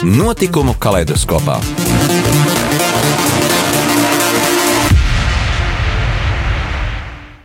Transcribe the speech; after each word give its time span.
Notikumu 0.00 0.72
kaleidoskopā. 0.80 1.58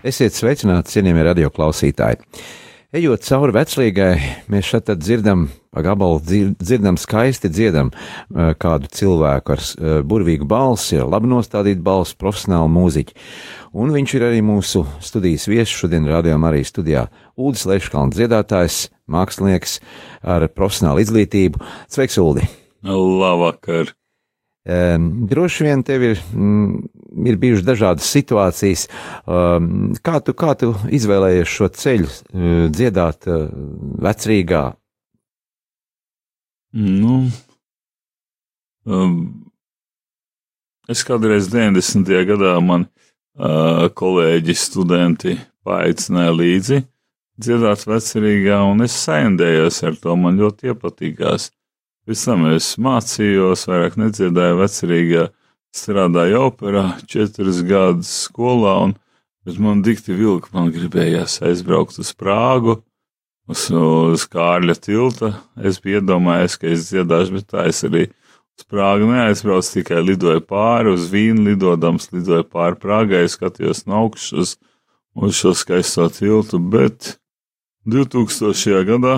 Esiet 0.07 0.37
sveicināti, 0.37 0.93
cienījamie 0.93 1.25
radioklausītāji! 1.27 2.21
Ejot 2.95 3.27
cauri 3.27 3.57
veclīgai, 3.57 4.13
mēs 4.47 4.69
šeit 4.71 4.93
dzirdam, 5.01 5.49
pa 5.75 5.83
gabalu 5.83 6.21
dzirdam 6.55 6.95
skaisti 6.95 7.51
dziedam 7.51 7.91
eh, 7.91 8.53
kādu 8.55 8.87
cilvēku 8.87 9.57
ar 9.57 9.59
eh, 9.59 9.99
burvīgu 10.07 10.47
balsi, 10.47 11.01
ar 11.03 11.11
labi 11.11 11.27
nostādītu 11.33 11.83
balsi, 11.83 12.15
profesionālu 12.15 12.71
mūziķu. 12.71 13.19
Un 13.83 13.91
viņš 13.91 14.15
ir 14.15 14.29
arī 14.29 14.39
mūsu 14.47 14.85
studijas 15.03 15.49
viesis 15.51 15.75
šodien 15.75 16.07
rādījām 16.07 16.47
arī 16.47 16.63
studijā 16.63 17.09
Ulris 17.35 17.67
Leškalns 17.67 18.15
dziedātājs, 18.15 18.85
mākslinieks 19.11 19.79
ar 20.25 20.47
profesionālu 20.53 21.03
izglītību. 21.03 21.61
Sveiks, 21.91 22.17
Uldi! 22.21 22.47
Labvakar! 22.85 23.93
Droši 24.65 25.63
vien 25.67 25.83
tev 25.85 26.03
ir, 26.03 26.21
mm, 26.33 26.87
ir 27.29 27.37
bijušas 27.37 27.65
dažādas 27.67 28.07
situācijas. 28.09 28.87
Kā, 30.01 30.15
tu, 30.25 30.33
kā 30.33 30.55
tu 30.57 30.71
izvēlējies 30.89 31.51
šo 31.53 31.69
ceļu, 31.69 32.09
uh, 32.09 32.55
dziedāt 32.73 33.29
uh, 33.29 33.45
vecrīgā? 34.01 34.63
Nu, 36.75 37.19
um, 38.89 39.13
es 40.89 41.05
kādreiz 41.05 41.45
90. 41.53 42.09
gadā 42.25 42.57
man 42.57 42.89
uh, 42.89 43.85
kolēģi, 43.93 44.57
studenti 44.57 45.37
paaicināja 45.65 46.33
līdzi 46.33 46.81
dziedāt 47.41 47.83
vecrīgā, 47.87 48.61
un 48.71 48.85
es 48.85 48.95
saindējos 49.05 49.81
ar 49.87 49.97
to, 49.99 50.15
man 50.19 50.39
ļoti 50.39 50.71
iepatīkās. 50.71 51.49
Pēc 52.05 52.25
tam 52.27 52.45
es 52.51 52.75
mācījos, 52.81 53.65
vairāk 53.69 53.97
nedziedāju 53.99 54.59
vecerīgā, 54.59 55.23
strādāju 55.75 56.43
operā, 56.47 56.85
četras 57.09 57.63
gadus 57.65 58.11
skolā, 58.27 58.75
un 58.85 58.93
bet 59.45 59.57
man 59.61 59.81
dikti 59.85 60.15
vilka, 60.15 60.51
man 60.55 60.71
gribējās 60.73 61.41
aizbraukt 61.45 61.97
uz 62.01 62.13
Prāgu, 62.17 62.77
uz, 63.49 63.65
uz 63.73 64.27
Kārļa 64.31 64.77
tilta. 64.79 65.33
Es 65.57 65.81
biju 65.81 66.01
iedomājies, 66.01 66.59
ka 66.61 66.69
es 66.71 66.87
dziedāšu, 66.91 67.39
bet 67.39 67.49
tā 67.51 67.67
es 67.71 67.83
arī 67.87 68.05
uz 68.55 68.69
Prāgu 68.69 69.09
neaizbraucu, 69.11 69.73
tikai 69.81 69.99
lidoju 70.05 70.45
pāri 70.47 70.93
uz 70.95 71.09
Vīnu, 71.11 71.49
lidodams, 71.49 72.07
lidoju 72.15 72.47
pāri 72.47 72.79
Prāgai, 72.79 73.25
skatījos 73.29 73.85
no 73.89 74.05
augšas 74.05 74.31
uz, 74.39 74.55
uz 75.19 75.37
šo 75.41 75.53
skaisto 75.57 76.07
tiltu, 76.13 76.61
bet 76.61 77.17
2000. 77.85 78.83
gadā 78.89 79.15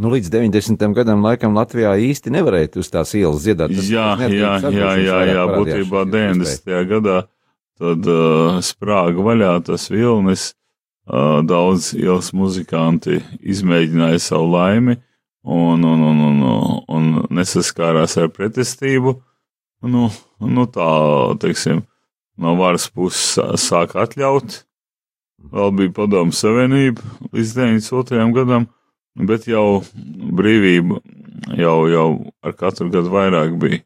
Nu, 0.00 0.08
līdz 0.08 0.30
90. 0.32 0.86
gadam 0.96 1.20
laikam 1.20 1.52
Latvijā 1.52 1.92
īsti 2.00 2.32
nevarēja 2.32 2.70
uz 2.80 2.88
tās 2.88 3.12
ielas 3.12 3.44
dziedāt. 3.44 3.74
Tas, 3.76 3.90
jā, 3.92 4.06
tas 4.16 4.32
jā, 4.32 4.52
jā, 4.72 4.92
jā, 5.04 5.18
jā, 5.28 5.42
būtībā 5.52 6.04
90. 6.08 6.72
gadā 6.88 7.18
tad 7.82 8.08
uh, 8.08 8.56
sprāga 8.64 9.24
vaļā 9.26 9.52
tas 9.66 9.90
vilnis, 9.92 10.52
uh, 11.10 11.42
daudz 11.44 11.92
ielas 11.98 12.32
muzikanti 12.32 13.20
izmēģināja 13.42 14.22
savu 14.22 14.48
laimi 14.54 14.96
un, 15.42 15.84
un, 15.84 16.06
un, 16.08 16.24
un, 16.30 16.42
un 16.88 17.12
nesaskārās 17.28 18.16
ar 18.22 18.32
pretestību. 18.32 19.18
Nu, 19.92 20.08
nu 20.40 20.66
tā, 20.72 20.90
teiksim, 21.42 21.82
no 22.40 22.56
varas 22.56 22.88
puses 22.88 23.36
sāk 23.60 23.96
atļaut. 23.98 24.62
Vēl 25.52 25.74
bija 25.80 25.96
padomu 25.96 26.36
savienība 26.36 27.02
līdz 27.32 27.56
92. 27.58 28.28
gadam 28.36 28.68
bet 29.14 29.46
jau 29.48 29.82
brīvība 30.32 31.00
jau, 31.58 31.76
jau 31.90 32.06
ar 32.44 32.54
katru 32.56 32.90
gadu 32.92 33.12
vairāk 33.12 33.56
bija. 33.60 33.82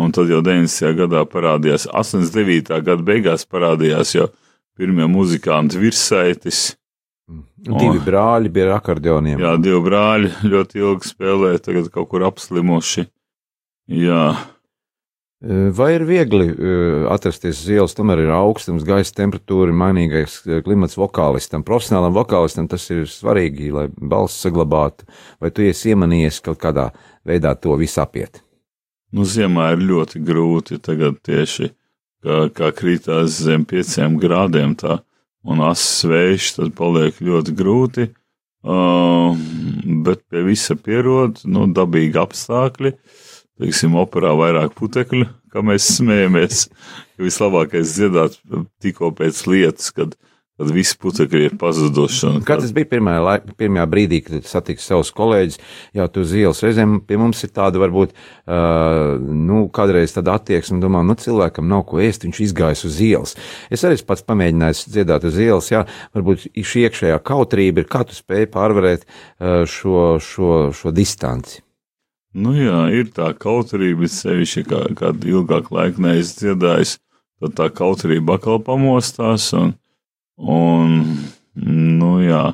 Un 0.00 0.12
tad 0.14 0.30
jau 0.32 0.40
90. 0.40 0.94
gadā 1.02 1.24
parādījās, 1.28 1.84
89. 1.92 2.78
gada 2.80 3.02
beigās 3.04 3.44
parādījās 3.44 4.14
jau 4.14 4.30
pirmie 4.78 5.04
muzikanti 5.10 5.80
virsaitis. 5.80 6.70
Divi 7.62 7.98
un, 7.98 8.04
brāļi 8.04 8.48
bija 8.52 8.70
ar 8.70 8.78
akordioniem. 8.78 9.40
Jā, 9.40 9.52
divi 9.60 9.82
brāļi 9.84 10.32
ļoti 10.48 10.80
ilgi 10.80 11.10
spēlēja, 11.12 11.60
tagad 11.66 11.90
kaut 11.92 12.08
kur 12.08 12.24
apslimuši. 12.28 13.04
Jā, 13.92 14.24
Vai 15.42 15.88
ir 15.96 16.04
viegli 16.06 16.52
atrasties 17.10 17.64
uz 17.64 17.70
ielas, 17.74 17.96
tomēr 17.98 18.20
ir 18.22 18.30
augstums, 18.30 18.84
gaisa 18.86 19.10
temperatūra, 19.16 19.74
mainīgais 19.74 20.36
klimats 20.62 20.94
vokālistam, 20.94 21.64
profesionālam 21.66 22.14
vokālistam 22.14 22.68
tas 22.70 22.84
ir 22.94 23.08
svarīgi, 23.10 23.72
lai 23.74 23.88
balss 23.90 24.38
saglabātu, 24.44 25.08
vai 25.42 25.50
tu 25.50 25.64
esi 25.66 25.90
iemanījies 25.90 26.38
kaut 26.46 26.60
kādā 26.62 26.92
veidā 27.26 27.56
to 27.58 27.74
visu 27.80 27.98
apiet? 28.04 28.38
Nu, 29.10 29.26
ziemā 29.26 29.72
ir 29.74 29.82
ļoti 29.88 30.22
grūti 30.22 30.78
tagad 30.78 31.18
tieši, 31.26 31.72
kā, 32.22 32.46
kā 32.54 32.70
krītās 32.78 33.42
zem 33.42 33.66
pieciem 33.66 34.20
grādiem 34.22 34.76
tā, 34.78 35.00
un 35.42 35.64
asas 35.66 36.06
vējš, 36.06 36.52
tad 36.60 36.70
paliek 36.78 37.18
ļoti 37.18 37.56
grūti, 37.58 38.08
uh, 38.62 39.34
bet 40.06 40.22
pie 40.30 40.46
visa 40.46 40.78
pierod, 40.78 41.42
nu, 41.50 41.66
dabīgi 41.74 42.22
apstākļi. 42.28 42.94
Uh, 42.94 43.28
teiksim, 43.62 43.96
operā 44.00 44.34
vairāk 44.38 44.74
putekļu, 44.78 45.28
kā 45.52 45.62
mēs 45.66 45.94
smējamies. 45.98 46.66
Vislabākais 47.22 47.96
dziedāt 47.96 48.36
tikko 48.82 49.12
pēc 49.14 49.44
lietas, 49.46 49.92
kad, 49.94 50.16
kad 50.58 50.72
visi 50.74 50.96
putekļi 50.98 51.44
ir 51.46 51.56
pazuduši. 51.60 52.32
Kad 52.48 52.64
tas 52.64 52.72
bija 52.74 52.88
pirmajā, 52.90 53.22
laik, 53.22 53.46
pirmajā 53.60 53.86
brīdī, 53.92 54.22
kad 54.26 54.48
satiksi 54.48 54.90
savus 54.90 55.12
kolēģus, 55.14 55.60
jau 55.98 56.08
tu 56.10 56.26
uz 56.26 56.34
ielas 56.40 56.62
reizēm 56.64 56.98
pie 57.06 57.20
mums 57.20 57.44
ir 57.46 57.54
tāda 57.54 57.82
varbūt, 57.82 58.14
uh, 58.16 59.16
nu, 59.22 59.64
kādreiz 59.74 60.16
tāda 60.16 60.36
attieksme, 60.40 60.80
domā, 60.82 61.04
nu, 61.06 61.16
cilvēkam 61.20 61.68
nav 61.70 61.86
ko 61.90 62.02
ēst, 62.02 62.26
viņš 62.26 62.44
izgājis 62.48 62.86
uz 62.88 63.02
ielas. 63.06 63.36
Es 63.70 63.86
arī 63.86 64.00
pats 64.08 64.26
pamēģināju 64.26 64.94
dziedāt 64.96 65.28
uz 65.30 65.42
ielas, 65.42 65.70
jā, 65.70 65.84
varbūt 66.16 66.48
šī 66.50 66.88
iekšējā 66.88 67.20
kautrība 67.28 67.84
ir, 67.84 67.92
kā 67.92 68.02
tu 68.08 68.18
spēji 68.18 68.50
pārvarēt 68.56 69.06
uh, 69.06 69.62
šo, 69.68 70.16
šo, 70.22 70.56
šo 70.74 70.94
distanci. 70.96 71.62
Nu 72.32 72.54
jā, 72.56 72.86
ir 72.96 73.10
tā 73.12 73.28
kautrība, 73.36 74.08
sevišķi 74.08 74.62
kā, 74.64 74.80
kādu 74.96 75.28
ilgāku 75.34 75.76
laiku 75.76 76.00
neesmu 76.00 76.38
dziedājis, 76.40 76.94
tad 77.42 77.56
tā 77.58 77.66
kautrība 77.68 78.38
atkal 78.38 78.62
pamostās, 78.64 79.50
un, 79.52 79.74
un, 80.40 80.94
nu 81.56 82.14
jā, 82.24 82.46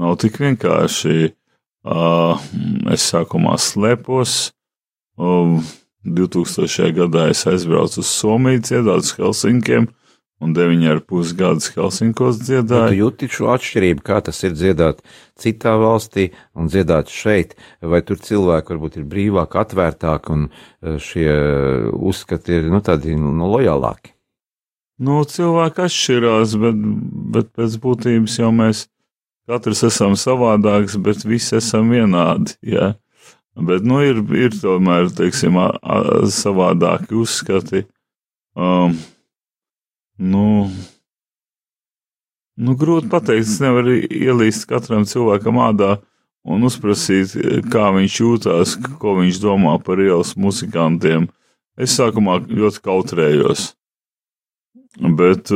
nav 0.00 0.18
tik 0.22 0.40
vienkārši. 0.42 1.32
Uh, 1.82 2.38
es 2.94 3.02
sākumā 3.10 3.56
slēpos, 3.58 4.52
uh, 5.18 5.56
2000. 6.06 6.92
gadā 6.94 7.24
es 7.30 7.42
aizbraucu 7.50 8.02
uz 8.02 8.10
Somiju 8.10 8.62
dziedāt 8.62 9.02
uz 9.02 9.10
Helsinkiem, 9.18 9.88
un 10.42 10.54
deviņi 10.56 10.88
ar 10.90 11.00
pus 11.06 11.32
gadus 11.38 11.70
Helsinkos 11.76 12.40
dziedāju. 12.42 12.90
Tu 12.90 12.98
jūti 12.98 13.28
šo 13.30 13.50
atšķirību, 13.54 14.02
kā 14.06 14.18
tas 14.26 14.42
ir 14.42 14.56
dziedāt 14.56 15.02
citā 15.38 15.76
valstī 15.80 16.30
un 16.58 16.70
dziedāt 16.72 17.12
šeit, 17.12 17.54
vai 17.80 18.02
tur 18.06 18.18
cilvēki 18.22 18.74
varbūt 18.74 18.98
ir 19.00 19.06
brīvāk, 19.12 19.54
atvērtāk 19.62 20.30
un 20.34 20.48
e, 20.48 20.96
šie 21.02 21.28
uzskati 21.94 22.58
ir, 22.58 22.72
nu, 22.72 22.82
tādi, 22.84 23.14
nu, 23.18 23.30
nu 23.36 23.50
lojālāki? 23.54 24.16
Nu, 25.02 25.22
cilvēki 25.26 25.86
atšķirās, 25.86 26.56
bet, 26.62 26.82
bet 27.34 27.54
pēc 27.58 27.78
būtības 27.82 28.38
jau 28.42 28.50
mēs 28.54 28.86
katrs 29.50 29.82
esam 29.88 30.18
savādāks, 30.18 30.98
bet 31.02 31.24
visi 31.26 31.56
esam 31.58 31.90
vienādi, 31.94 32.54
jā. 32.74 32.92
Bet, 33.52 33.84
nu, 33.84 33.98
ir, 34.00 34.22
ir 34.38 34.54
tomēr, 34.56 35.10
teiksim, 35.12 35.58
savādāki 36.32 37.18
uzskati. 37.20 37.82
Um, 38.56 38.94
Nu, 40.18 40.70
nu, 42.56 42.74
grūti 42.78 43.10
pateikt. 43.12 43.46
Es 43.46 43.60
nevaru 43.62 43.96
ielīst 44.02 44.66
katram 44.70 45.06
cilvēkam 45.08 45.60
ādā 45.64 45.94
un 46.42 46.66
uzprasīt, 46.66 47.36
kā 47.72 47.90
viņš 47.96 48.18
jūtas, 48.20 48.74
ko 49.02 49.16
viņš 49.20 49.40
domā 49.42 49.78
par 49.84 50.02
ielas 50.02 50.34
muzikantiem. 50.36 51.30
Es 51.80 51.96
sākumā 51.96 52.42
ļoti 52.50 52.84
kautrējos. 52.84 53.70
Bet, 55.16 55.48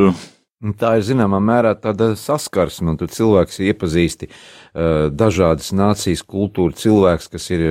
Tā 0.56 0.94
ir 0.96 1.02
zināmā 1.04 1.36
mērā 1.44 1.74
tāda 1.76 2.14
saskarsme, 2.16 2.94
un 2.94 2.96
tu 2.96 3.04
cilvēks 3.12 3.58
iepazīsti 3.60 4.30
uh, 4.30 5.12
dažādas 5.12 5.68
nācijas 5.76 6.22
kultūru, 6.24 6.72
cilvēks, 6.72 7.28
kas 7.34 7.50
ir 7.52 7.64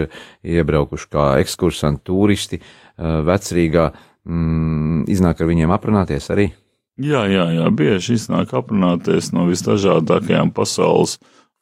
iebraukuši 0.46 1.10
kā 1.10 1.24
ekskursanti, 1.42 2.04
turisti, 2.06 2.60
uh, 2.62 3.24
vecrīgā, 3.26 3.88
mm, 4.30 5.08
iznāk 5.10 5.42
ar 5.42 5.50
viņiem 5.50 5.74
aprunāties 5.74 6.30
arī. 6.36 6.52
Jā, 6.96 7.26
jā, 7.28 7.50
jā, 7.52 7.70
bieži 7.76 8.16
iznāk 8.16 8.54
aprunāties 8.56 9.34
no 9.36 9.50
visdažādākajām 9.50 10.54
pasaules 10.56 11.18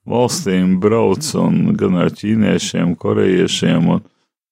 valstīm, 0.05 0.77
brauc 0.83 1.25
un 1.41 1.73
gan 1.79 1.97
ar 2.03 2.11
ķīniešiem, 2.13 2.93
korejiešiem 3.01 3.87
un, 3.95 4.03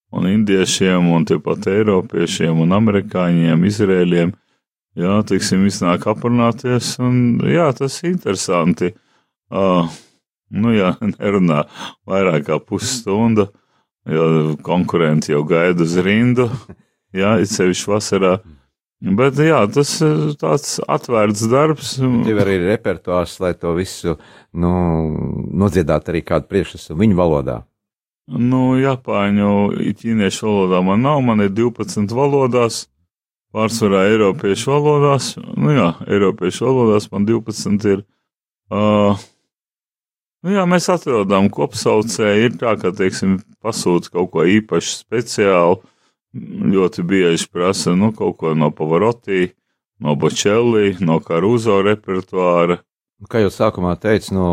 un 0.09 0.29
indiešiem, 0.31 1.11
un 1.13 1.27
tepat 1.29 1.67
eiropiešiem 1.69 2.63
un 2.65 2.73
amerikāņiem, 2.79 3.67
izrēļiem 3.69 4.33
jā, 4.97 5.17
teiksim, 5.27 5.65
iznāk 5.69 6.07
aprunāties, 6.11 6.95
un 7.03 7.41
jā, 7.47 7.69
tas 7.77 7.99
ir 8.03 8.13
interesanti. 8.15 8.91
Uh, 9.51 9.85
nu, 10.51 10.73
jā, 10.75 10.95
nerunā 11.17 11.65
vairāk 12.07 12.47
kā 12.49 12.59
pusstundu, 12.63 13.49
jo 14.09 14.55
konkurenti 14.65 15.35
jau 15.35 15.43
gaida 15.47 15.85
uz 15.85 15.97
rindu, 16.01 16.49
jā, 17.13 17.37
it 17.43 17.51
sevišķi 17.53 17.91
vasarā. 17.91 18.39
Bet, 19.01 19.39
jā, 19.42 19.63
tas 19.74 19.95
ir 20.06 20.36
tāds 20.38 20.75
atvērts 20.86 21.48
darbs. 21.50 21.95
Tev 21.98 22.44
arī 22.44 22.59
ir 22.59 22.68
repertuārs, 22.69 23.39
lai 23.42 23.56
to 23.57 23.74
visu, 23.74 24.19
nu, 24.53 24.71
nodziedāt 25.57 26.12
arī 26.12 26.21
kādu 26.21 26.45
priekšnesumu 26.51 27.01
viņu 27.01 27.18
valodā. 27.18 27.57
Nu, 28.30 28.75
japāņu, 28.77 29.50
ķīniešu 29.98 30.45
valodā 30.45 30.83
man 30.86 31.01
nav, 31.01 31.18
man 31.25 31.42
ir 31.42 31.50
12 31.50 32.13
valodās 32.13 32.83
pārsvarā 33.51 34.06
Eiropiešu 34.12 34.69
valodās. 34.71 35.33
Nu 35.57 35.74
jā, 35.74 35.89
Eiropiešu 36.06 36.69
valodās 36.69 37.09
man 37.12 37.25
12 37.25 37.88
ir. 37.89 38.03
Uh, 38.71 39.18
nu 40.45 40.53
jā, 40.53 40.68
mēs 40.69 40.88
atrodam 40.94 41.50
kopsaucēju. 41.51 42.51
Ir 42.51 42.59
tā, 42.62 42.77
ka, 42.80 42.94
teiksim, 42.95 43.39
pasūta 43.65 44.13
kaut 44.13 44.31
ko 44.36 44.45
īpaši 44.48 44.94
speciālu. 45.01 45.81
Ļoti 46.31 47.03
bieži 47.03 47.49
prasa, 47.51 47.91
nu, 47.95 48.13
kaut 48.15 48.37
ko 48.39 48.53
no 48.55 48.71
Pavarotī, 48.71 49.49
no 49.99 50.15
Bočelli, 50.15 50.95
no 51.03 51.19
Karuzo 51.19 51.81
repertuāra. 51.83 52.79
Kā 53.29 53.37
jau 53.43 53.51
sākumā 53.53 53.91
teicu, 54.01 54.31
no, 54.33 54.45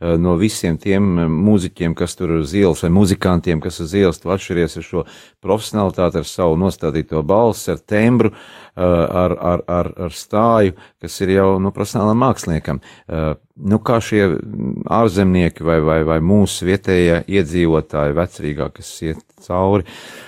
eh, 0.00 0.14
no 0.16 0.38
visiem 0.40 0.78
tiem 0.80 1.08
eh, 1.18 1.26
mūziķiem, 1.28 1.92
kas 1.98 2.14
tur 2.16 2.38
uz 2.38 2.54
ielas, 2.56 2.80
vai 2.86 2.88
muzikantiem, 2.94 3.60
kas 3.60 3.82
uz 3.84 3.92
ielas, 3.92 4.20
tu 4.22 4.32
atšķiries 4.32 4.78
ar 4.80 4.86
šo 4.86 5.04
profesionalitāti, 5.44 6.22
ar 6.22 6.30
savu 6.30 6.56
nostādīto 6.56 7.20
balsi, 7.20 7.74
ar 7.74 7.82
tembru, 7.84 8.30
eh, 8.32 8.80
ar, 8.80 9.36
ar, 9.36 9.64
ar, 9.68 9.92
ar 10.06 10.16
stāju, 10.16 10.72
kas 11.04 11.20
ir 11.20 11.34
jau 11.34 11.48
nu, 11.60 11.74
profesionālam 11.74 12.22
māksliniekam. 12.24 12.80
Nu, 13.54 13.78
kā 13.78 14.00
šie 14.02 14.22
ārzemnieki 14.88 15.66
vai, 15.66 15.80
vai, 15.84 16.00
vai 16.08 16.22
mūsu 16.24 16.64
vietējie 16.70 17.26
iedzīvotāji, 17.28 18.16
vecrīgāk, 18.16 18.78
kas 18.80 18.94
iet 19.04 19.20
cauri, 19.44 19.84
mm, 19.84 20.23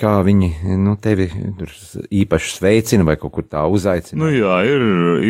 kā 0.00 0.16
viņi 0.24 0.78
nu, 0.80 0.94
tevi 0.96 1.26
īpaši 2.24 2.54
sveicina 2.56 3.04
vai 3.04 3.18
kaut 3.20 3.34
kur 3.34 3.44
tā 3.44 3.66
uzaicina? 3.68 4.22
Nu 4.24 4.32
jā, 4.32 4.58
ir 4.64 4.84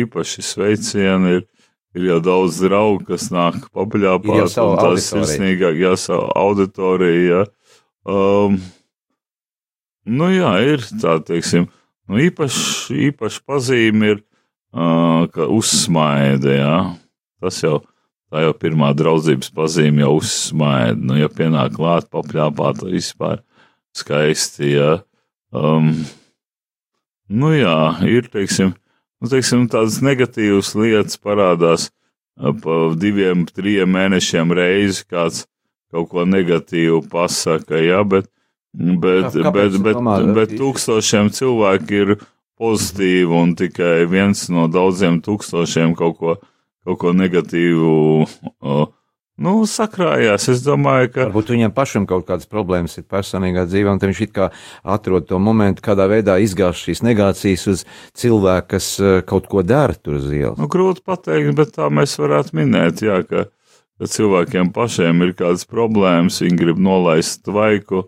īpaši 0.05 0.45
sveicieni. 0.45 1.37
Ir 1.39 1.47
ir 1.97 2.07
jau 2.11 2.19
daudz 2.23 2.61
draugu, 2.61 3.05
kas 3.09 3.29
nāk 3.33 3.67
pabeļāpāt, 3.75 4.55
un 4.61 4.77
tas 4.79 5.09
sirsnīgāk, 5.09 5.79
jā, 5.81 5.95
savu 5.99 6.29
auditoriju, 6.37 7.25
jā. 7.31 7.43
Um, 8.07 8.59
nu 10.05 10.29
jā, 10.31 10.53
ir 10.75 10.85
tā, 11.01 11.17
teiksim, 11.27 11.67
nu 12.07 12.21
īpaši, 12.27 12.97
īpaši 13.09 13.43
pazīme 13.47 14.13
ir, 14.13 14.23
uh, 14.75 15.25
ka 15.33 15.49
uzsmaida, 15.51 16.53
jā. 16.59 16.77
Tas 17.43 17.59
jau, 17.63 17.81
tā 18.31 18.45
jau 18.45 18.53
pirmā 18.57 18.93
draudzības 18.97 19.51
pazīme 19.55 20.05
jau 20.05 20.15
uzsmaida, 20.21 20.97
nu, 21.01 21.17
ja 21.19 21.31
pienāk 21.33 21.75
klāt 21.77 22.09
papļāpāt 22.13 22.85
vispār 22.87 23.41
skaisti, 23.97 24.71
jā. 24.77 24.91
Um, 25.55 25.93
nu 27.29 27.51
jā, 27.55 27.77
ir, 28.07 28.29
teiksim, 28.33 28.73
nu, 29.21 29.31
teiksim, 29.31 29.67
tādas 29.71 30.01
negatīvas 30.05 30.73
lietas 30.77 31.19
parādās 31.21 31.89
pa 32.37 32.79
diviem, 32.95 33.45
trim 33.49 33.93
mēnešiem 33.95 34.53
reizi 34.53 35.05
kāds 35.09 35.45
kaut 35.91 36.09
ko 36.11 36.25
negatīvu 36.27 37.01
pasaka, 37.09 37.79
jā, 37.81 38.01
bet, 38.03 38.27
bet, 38.73 39.31
Kā, 39.33 39.51
bet, 39.55 39.79
bet, 39.81 40.01
bet, 40.03 40.33
bet 40.35 40.53
tūkstošiem 40.59 41.31
cilvēku 41.33 42.01
ir 42.01 42.13
pozitīvi 42.59 43.33
un 43.33 43.55
tikai 43.57 44.05
viens 44.09 44.47
no 44.53 44.67
daudziem 44.71 45.21
tūkstošiem 45.25 45.95
kaut 45.97 46.17
ko, 46.19 46.35
kaut 46.85 46.99
ko 47.01 47.13
negatīvu 47.15 47.91
uh, 48.25 48.85
nu, 49.41 49.53
sakrājās. 49.69 50.47
Es 50.51 50.63
domāju, 50.65 51.11
ka. 51.13 51.27
Varbūt 51.27 51.51
viņam 51.53 51.73
pašam 51.75 52.07
kaut 52.09 52.27
kādas 52.29 52.49
problēmas 52.49 52.97
ir 52.99 53.05
personīgā 53.09 53.67
dzīvē, 53.69 53.93
un 53.93 54.01
viņš 54.01 54.21
it 54.25 54.33
kā 54.35 54.49
atrod 54.83 55.27
to 55.29 55.39
momentu, 55.41 55.83
kādā 55.85 56.07
veidā 56.11 56.37
izgāzt 56.43 56.85
šīs 56.87 57.03
negācijas 57.05 57.67
uz 57.71 57.83
cilvēku, 58.17 58.71
kas 58.75 58.89
eh, 58.99 59.19
kaut 59.27 59.49
ko 59.51 59.63
dara 59.65 59.97
tur 59.97 60.19
uz 60.21 60.27
ielas. 60.31 60.57
Nu, 60.61 60.69
grūti 60.71 61.05
pateikt, 61.05 61.53
bet 61.57 61.75
tā 61.77 61.91
mēs 61.93 62.17
varētu 62.21 62.57
minēt, 62.57 63.05
jā, 63.05 63.21
ka, 63.27 63.47
ka 63.97 64.11
cilvēkiem 64.17 64.73
pašiem 64.75 65.25
ir 65.27 65.35
kādas 65.37 65.67
problēmas, 65.69 66.41
viņi 66.43 66.61
grib 66.63 66.81
nolaist 66.81 67.45
tvaiku, 67.47 68.07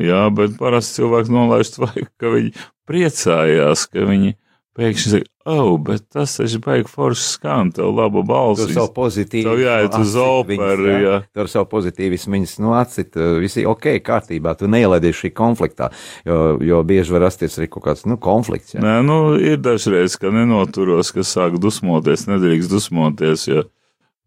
jā, 0.00 0.26
bet 0.34 0.58
parasti 0.58 1.02
cilvēki 1.02 1.34
nolaiž 1.38 1.72
tvaiku, 1.78 2.10
ka 2.20 2.34
viņi 2.34 2.52
priecājās, 2.86 3.86
ka 3.92 4.10
viņi 4.10 4.36
pēkšņi 4.76 5.14
saka, 5.14 5.35
oh, 5.46 5.76
bet 5.78 6.08
tas 6.12 6.34
taču 6.36 6.58
beigas 6.64 6.92
forši 6.92 7.22
skan, 7.22 7.70
tev 7.74 7.92
laba 7.94 8.22
balss. 8.26 8.64
Tur 8.64 8.72
savu 8.74 8.90
pozitīvu. 8.96 9.46
Tev 9.46 9.62
jāiet 9.62 9.94
uz 9.98 10.16
operu, 10.20 10.88
jā. 10.90 10.96
jā. 11.04 11.18
Tur 11.36 11.50
savu 11.50 11.68
pozitīvismu 11.70 12.36
viņas, 12.36 12.54
nu, 12.64 12.72
atcit, 12.78 13.18
visi 13.42 13.64
ok, 13.68 13.88
kārtībā, 14.06 14.56
tu 14.58 14.70
neielaidies 14.70 15.20
šī 15.20 15.30
konfliktā, 15.36 15.92
jo, 16.26 16.56
jo 16.66 16.80
bieži 16.86 17.14
var 17.14 17.26
rasties 17.28 17.58
arī 17.60 17.70
kaut 17.72 17.86
kāds, 17.86 18.02
nu, 18.10 18.18
konflikts. 18.22 18.74
Jā. 18.74 18.82
Nē, 18.84 18.96
nu, 19.06 19.20
ir 19.38 19.60
dažreiz, 19.62 20.18
ka 20.20 20.32
nenoturos, 20.34 21.14
ka 21.14 21.24
sāk 21.26 21.60
dusmoties, 21.62 22.26
nedrīkst 22.30 22.72
dusmoties, 22.72 23.46
jo, 23.52 23.64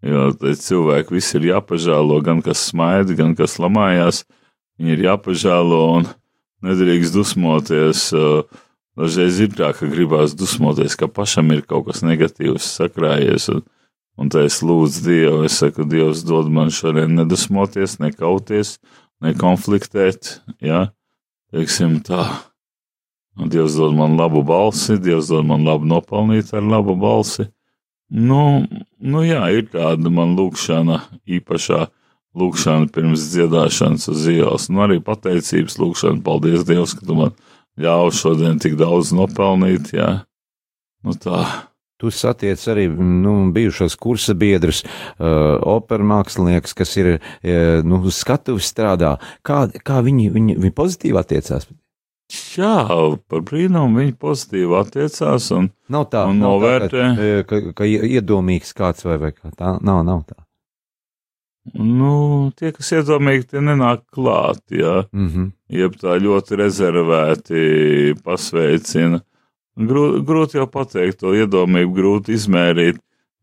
jo 0.06 0.30
cilvēki 0.39 1.19
visi 1.19 1.38
ir 1.42 1.51
jāpažālo, 1.51 2.21
gan 2.25 2.42
kas 2.45 2.63
smaida, 2.71 3.18
gan 3.19 3.36
kas 3.39 3.60
lamājās, 3.62 4.24
viņi 4.80 4.95
ir 4.95 5.06
jāpažālo 5.10 5.83
un 6.00 6.10
nedrīkst 6.66 7.16
dusmoties. 7.16 8.07
Uh, 8.16 8.66
Dažreiz 8.99 9.37
ir 9.39 9.53
tā, 9.55 9.69
ka 9.71 9.87
gribās 9.87 10.33
dusmoties, 10.35 10.97
ka 10.99 11.07
pašam 11.07 11.53
ir 11.55 11.61
kaut 11.67 11.85
kas 11.87 12.01
negatīvs 12.03 12.65
sakrājies, 12.81 13.45
un, 13.53 13.61
un 14.19 14.31
tā 14.33 14.43
es 14.49 14.57
lūdzu 14.65 15.05
Dievu, 15.05 15.43
es 15.47 15.55
saku, 15.61 15.85
Dievs 15.87 16.25
dod 16.27 16.49
man 16.51 16.73
šodien 16.73 17.13
nedusmoties, 17.15 17.95
nekauties, 18.03 18.75
nekonfliktēt, 19.23 20.33
jā, 20.59 20.89
teiksim 21.53 22.01
tā. 22.03 22.25
Un 23.39 23.47
Dievs 23.53 23.77
dod 23.79 23.95
man 23.95 24.19
labu 24.19 24.44
balsi, 24.44 24.97
Dievs 24.99 25.31
dod 25.31 25.47
man 25.47 25.63
labu 25.63 25.87
nopelnīt 25.87 26.51
ar 26.51 26.68
labu 26.68 26.97
balsi. 26.99 27.47
Nu, 28.11 28.65
nu 28.99 29.23
jā, 29.23 29.45
ir 29.56 29.69
kāda 29.71 30.11
man 30.11 30.35
lūkšana, 30.35 31.06
īpašā 31.39 31.85
lūkšana 32.35 32.91
pirms 32.91 33.29
dziedāšanas 33.31 34.11
uz 34.11 34.27
ielas, 34.27 34.68
un 34.68 34.83
arī 34.83 34.99
pateicības 34.99 35.79
lūkšana, 35.79 36.19
paldies 36.25 36.68
Dievs, 36.68 36.97
ka 36.99 37.07
tu 37.07 37.15
man 37.15 37.31
ļauj 37.80 38.14
šodien 38.16 38.59
tik 38.62 38.78
daudz 38.80 39.14
nopelnīt. 39.16 39.94
Jā. 39.95 40.12
Nu, 41.06 41.16
tā. 41.16 41.44
Tu 42.00 42.12
satiec 42.16 42.62
arī 42.71 42.86
nu, 42.95 43.33
bijušos 43.52 43.98
kursa 44.00 44.36
biedrus, 44.40 44.86
uh, 44.86 45.59
operas 45.68 46.07
mākslinieks, 46.07 46.76
kas 46.76 46.95
ir 47.00 47.12
uh, 47.18 47.19
nu, 47.83 48.00
uz 48.07 48.21
skatuves 48.24 48.69
strādā. 48.71 49.18
Kā, 49.44 49.66
kā 49.83 50.00
viņi, 50.06 50.30
viņi, 50.36 50.56
viņi 50.64 50.76
pozitīvi 50.78 51.19
attiecās? 51.19 51.68
Jā, 52.30 52.86
par 53.28 53.42
brīnumu 53.42 54.04
viņi 54.04 54.14
pozitīvi 54.21 54.76
attiecās 54.78 55.50
un, 55.56 55.71
nav 55.90 56.06
tā, 56.14 56.28
un 56.30 56.38
nav 56.38 56.59
novērtē. 56.59 57.06
Tā, 57.18 57.30
ka, 57.50 57.62
ka, 57.66 57.74
ka 57.81 57.88
iedomīgs 57.90 58.76
kāds 58.78 59.07
vai, 59.07 59.18
vai 59.19 59.31
kā 59.33 59.50
tā. 59.50 59.74
Nav, 59.81 60.04
nav 60.06 60.21
tā. 60.30 60.38
Nu, 61.74 62.52
tie, 62.57 62.71
kas 62.74 62.94
iedomīgi, 62.95 63.50
tie 63.52 63.64
nenāk 63.66 64.06
klāt, 64.14 64.62
jā. 64.71 65.04
Mm 65.12 65.28
-hmm. 65.28 65.52
Jeb 65.69 65.97
tā 66.02 66.16
ļoti 66.18 66.57
rezervēti 66.57 67.64
pasveicina. 68.26 69.21
Grūti, 69.80 70.23
grūti 70.26 70.57
jau 70.57 70.66
pateikt, 70.68 71.21
to 71.21 71.35
iedomību 71.38 71.94
grūti 71.95 72.33
izmērīt. 72.35 72.97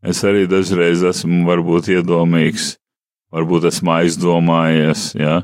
Es 0.05 0.21
arī 0.27 0.45
dažreiz 0.49 1.01
esmu 1.07 1.45
varbūt 1.47 1.89
iedomīgs, 1.95 2.75
varbūt 3.33 3.71
esmu 3.71 3.95
aizdomājies, 3.95 5.13
jā. 5.17 5.39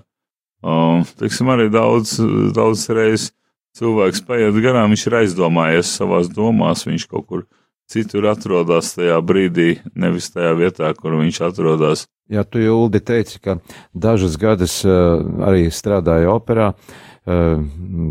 Um, 0.64 1.02
teiksim, 1.20 1.50
arī 1.52 1.72
daudz, 1.74 2.20
daudz 2.56 2.86
reizes 2.94 3.32
cilvēks 3.78 4.22
paiet 4.28 4.60
garām, 4.62 4.94
viņš 4.94 5.08
ir 5.10 5.18
aizdomājies 5.24 5.96
savās 5.98 6.30
domās, 6.32 6.86
viņš 6.86 7.08
kaut 7.10 7.26
kur 7.28 7.46
citur 7.90 8.30
atrodas 8.32 8.94
tajā 8.96 9.18
brīdī, 9.26 9.80
nevis 9.96 10.30
tajā 10.34 10.54
vietā, 10.60 10.94
kur 10.98 11.18
viņš 11.20 11.42
atrodas. 11.50 12.06
Jā, 12.32 12.46
tu 12.48 12.62
jau 12.62 12.78
Uldi 12.86 13.02
teici, 13.04 13.40
ka 13.44 13.58
dažas 13.92 14.38
gadus 14.40 14.78
uh, 14.88 15.20
arī 15.44 15.66
strādāja 15.76 16.32
operā 16.32 16.70
uh, 16.72 17.58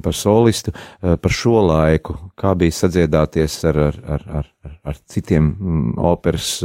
par 0.04 0.16
solistu, 0.16 0.74
uh, 0.74 1.16
par 1.16 1.32
šo 1.32 1.62
laiku, 1.64 2.18
kā 2.36 2.52
bija 2.58 2.76
sadziedāties 2.76 3.56
ar, 3.70 3.78
ar, 3.88 3.96
ar, 4.12 4.26
ar, 4.68 4.74
ar 4.92 5.00
citiem 5.08 5.48
um, 5.54 5.86
operas 6.12 6.58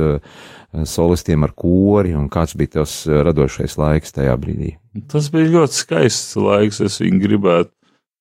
solistiem, 0.84 1.46
ar 1.48 1.54
kori, 1.56 2.12
un 2.20 2.28
kāds 2.30 2.58
bija 2.60 2.82
tas 2.82 3.00
radošais 3.08 3.78
laiks 3.80 4.12
tajā 4.14 4.36
brīdī? 4.38 4.74
Tas 5.10 5.32
bija 5.34 5.48
ļoti 5.54 5.80
skaists 5.80 6.36
laiks, 6.36 6.82
es 6.84 7.00
viņu 7.02 7.22
gribētu 7.24 7.72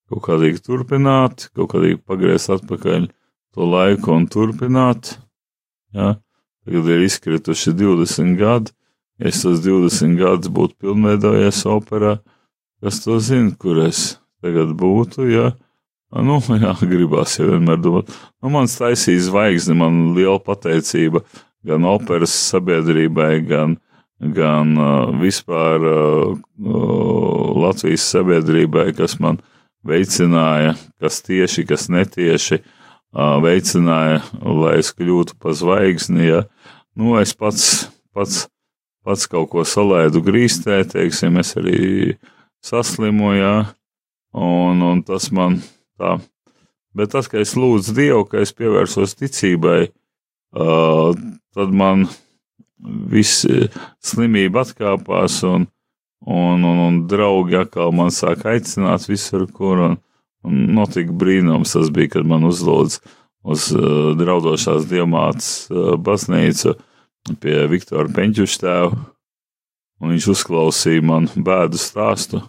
kaut 0.07 0.23
kādīgi 0.29 0.63
turpināt, 0.63 1.49
kaut 1.51 1.73
kādīgi 1.75 1.99
pagriezt 2.07 2.53
atpakaļ 2.55 3.09
to 3.57 3.67
laiku 3.67 4.15
un 4.15 4.25
turpināt. 4.31 5.17
Ja? 5.91 6.15
Tagad 6.63 6.89
ir 6.95 7.03
izkrituši 7.05 7.75
20 7.75 8.35
gadi, 8.39 8.71
ja 8.71 8.76
es 9.19 9.41
tos 9.43 9.61
20 9.65 10.17
gadus 10.19 10.51
būtu 10.53 10.77
pilnveidojies 10.83 11.63
operā, 11.69 12.17
kas 12.83 13.01
to 13.03 13.17
zina, 13.23 13.55
kur 13.57 13.81
es 13.85 14.19
tagad 14.43 14.75
būtu, 14.77 15.27
ja? 15.31 15.51
Nu, 16.13 16.39
jā, 16.63 16.73
gribās 16.87 17.35
jau 17.39 17.49
vienmēr 17.51 17.81
domāt. 17.83 18.13
Nu, 18.41 18.51
mans 18.53 18.77
taisīs 18.79 19.27
zvaigzne, 19.27 19.75
man 19.77 20.13
liela 20.15 20.39
pateicība 20.39 21.23
gan 21.67 21.83
operas 21.89 22.31
sabiedrībai, 22.47 23.33
gan, 23.49 23.75
gan 24.21 24.77
uh, 24.79 25.11
vispār 25.19 25.83
uh, 25.83 26.37
Latvijas 27.57 28.07
sabiedrībai, 28.13 28.93
kas 28.95 29.17
man 29.19 29.41
veicināja, 29.87 30.77
kas 31.01 31.19
tieši, 31.25 31.65
kas 31.67 31.89
netieši 31.91 32.61
uh, 32.61 33.37
veicināja, 33.43 34.21
lai 34.39 34.77
es 34.79 34.93
kļūtu 34.95 35.35
pa 35.41 35.51
zvaigzni. 35.57 36.29
Ja? 36.29 36.45
Nu, 36.95 37.17
es 37.19 37.35
pats, 37.35 37.89
pats 38.15 38.45
pats 39.07 39.27
kaut 39.31 39.47
ko 39.53 39.63
salaidu 39.63 40.19
grīstē, 40.19 40.81
teiksim, 40.91 41.39
es 41.39 41.53
arī 41.55 42.17
saslimu, 42.65 43.31
jā, 43.37 43.55
un, 44.35 44.83
un 44.83 45.03
tas 45.07 45.29
man 45.31 45.61
tā. 45.95 46.17
Bet 46.97 47.13
tas, 47.13 47.29
ka 47.31 47.39
es 47.39 47.53
lūdzu 47.55 47.93
Dievu, 47.95 48.25
ka 48.27 48.41
es 48.43 48.51
pievērsos 48.57 49.15
ticībai, 49.19 49.91
uh, 50.57 51.13
tad 51.55 51.71
man 51.71 52.07
viss 53.11 53.45
slimība 54.03 54.65
atkāpās, 54.65 55.39
un, 55.47 55.69
un, 56.25 56.65
un, 56.67 56.81
un 56.87 56.99
draugi 57.07 57.61
atkal 57.61 57.93
man 57.95 58.11
sāk 58.13 58.43
aicināt 58.49 59.07
visur, 59.07 59.45
kur, 59.53 59.85
un, 59.87 59.95
un 60.43 60.65
notika 60.77 61.13
brīnums. 61.13 61.77
Tas 61.77 61.93
bija, 61.93 62.17
kad 62.17 62.27
man 62.27 62.47
uzlūdz 62.49 62.99
uz 63.47 63.69
uh, 63.77 64.11
draudošās 64.19 64.89
diamātas 64.89 65.51
uh, 65.71 65.95
baznīcu, 65.95 66.75
pie 67.41 67.65
Viktora 67.71 68.09
Peņķuša 68.13 68.59
tēva, 68.63 68.99
un 70.01 70.13
viņš 70.13 70.27
uzklausīja 70.33 71.05
man 71.05 71.27
bēdu 71.35 71.79
stāstu. 71.81 72.41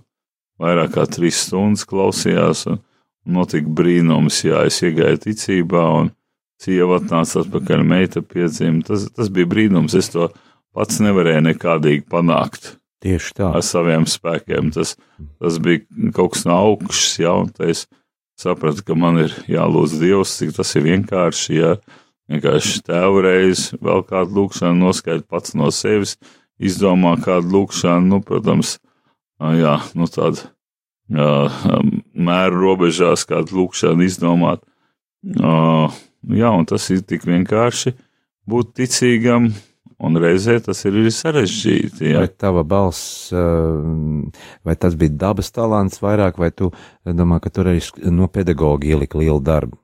Vairāk 0.59 0.97
kā 0.97 1.05
trīs 1.07 1.39
stundas 1.47 1.87
klausījās, 1.87 2.65
un 2.71 2.81
notika 3.39 3.71
brīnums, 3.81 4.41
jā, 4.47 4.65
es 4.67 4.81
iegāju 4.83 5.23
ticībā, 5.29 5.85
un 6.01 6.11
sieva 6.63 6.99
atnāca 6.99 7.45
atpakaļ, 7.45 7.85
meita 7.87 8.25
piedzima. 8.27 8.83
Tas, 8.87 9.07
tas 9.15 9.31
bija 9.31 9.51
brīnums, 9.51 9.95
es 9.99 10.11
to 10.15 10.27
pats 10.75 10.99
nevarēju 11.05 11.47
nekādīgi 11.47 12.09
panākt. 12.11 12.75
Tieši 13.05 13.37
tā. 13.39 13.53
Ar 13.55 13.63
saviem 13.63 14.09
spēkiem. 14.11 14.73
Tas, 14.75 14.97
tas 15.39 15.61
bija 15.63 16.11
kaut 16.17 16.35
kas 16.35 16.43
no 16.49 16.59
augšas, 16.59 17.15
jā, 17.23 17.37
un 17.45 17.53
es 17.71 17.87
sapratu, 18.39 18.83
ka 18.83 18.99
man 18.99 19.23
ir 19.23 19.35
jālūdz 19.47 20.01
Dievs, 20.03 20.35
cik 20.41 20.57
tas 20.59 20.75
ir 20.75 20.87
vienkārši, 20.91 21.55
jā. 21.61 21.77
Ja 21.79 22.05
vienkārši 22.29 22.83
tēvu 22.87 23.23
reizi 23.25 23.79
vēl 23.85 24.05
kādu 24.09 24.43
lūkšanu 24.43 24.85
noskaidrot 24.85 25.29
pats 25.31 25.57
no 25.59 25.71
sevis, 25.75 26.17
izdomā 26.59 27.17
kādu 27.23 27.55
lūkšanu, 27.55 28.07
nu, 28.13 28.21
protams, 28.25 28.77
jā, 29.39 29.79
nu, 29.99 30.09
tādu 30.11 30.49
mēru 31.09 32.61
robežās 32.65 33.25
kādu 33.29 33.63
lūkšanu 33.63 34.05
izdomāt. 34.05 34.65
Jā, 35.29 36.51
un 36.53 36.69
tas 36.69 36.91
ir 36.93 37.03
tik 37.07 37.25
vienkārši 37.27 37.95
būt 38.49 38.75
ticīgam, 38.77 39.51
un 39.99 40.19
reizē 40.21 40.59
tas 40.65 40.85
ir 40.85 40.97
arī 40.99 41.13
sarežģīti. 41.15 42.13
Jā. 42.13 42.23
Vai 42.23 42.31
tava 42.31 42.65
balss, 42.67 43.31
vai 43.33 44.77
tas 44.81 44.97
bija 44.99 45.17
dabas 45.27 45.53
talants 45.55 46.03
vairāk, 46.03 46.41
vai 46.41 46.51
tu 46.53 46.71
domā, 47.05 47.41
ka 47.43 47.53
tur 47.55 47.71
arī 47.73 47.83
no 48.13 48.29
pedagoga 48.33 48.89
ielika 48.89 49.21
lielu 49.21 49.41
darbu? 49.45 49.79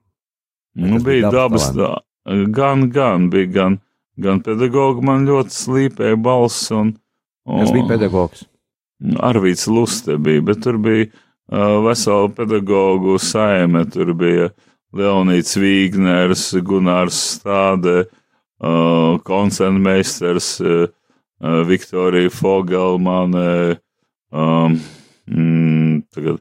Vai 0.74 0.90
nu, 0.90 1.00
bija 1.06 1.30
dabas, 1.30 1.70
dabas 1.72 2.02
Gan, 2.24 2.88
gan 2.90 3.28
bija 3.30 3.50
gan, 3.52 3.78
gan 4.16 4.40
pedagogi 4.44 5.04
man 5.04 5.26
ļoti 5.28 5.52
slīpēja 5.52 6.16
balss 6.24 6.70
un. 6.72 6.94
un 7.44 7.64
Kas 7.64 7.74
bija 7.74 7.90
pedagogs? 7.90 8.46
Arvīts 9.20 9.66
Luste 9.68 10.16
bija, 10.16 10.40
bet 10.40 10.62
tur 10.64 10.78
bija 10.80 11.10
uh, 11.10 11.82
vesela 11.84 12.30
pedagogu 12.32 13.18
saime, 13.20 13.84
tur 13.92 14.14
bija 14.16 14.48
Leonīts 14.94 15.58
Vīgners, 15.60 16.46
Gunārs 16.64 17.18
Stādē, 17.34 18.04
uh, 18.06 19.20
koncertmeisters 19.26 20.54
uh, 20.64 20.86
Viktorija 21.68 22.30
Fogelmane, 22.32 23.76
um, 24.32 24.78
mm, 25.28 26.04
tagad 26.14 26.40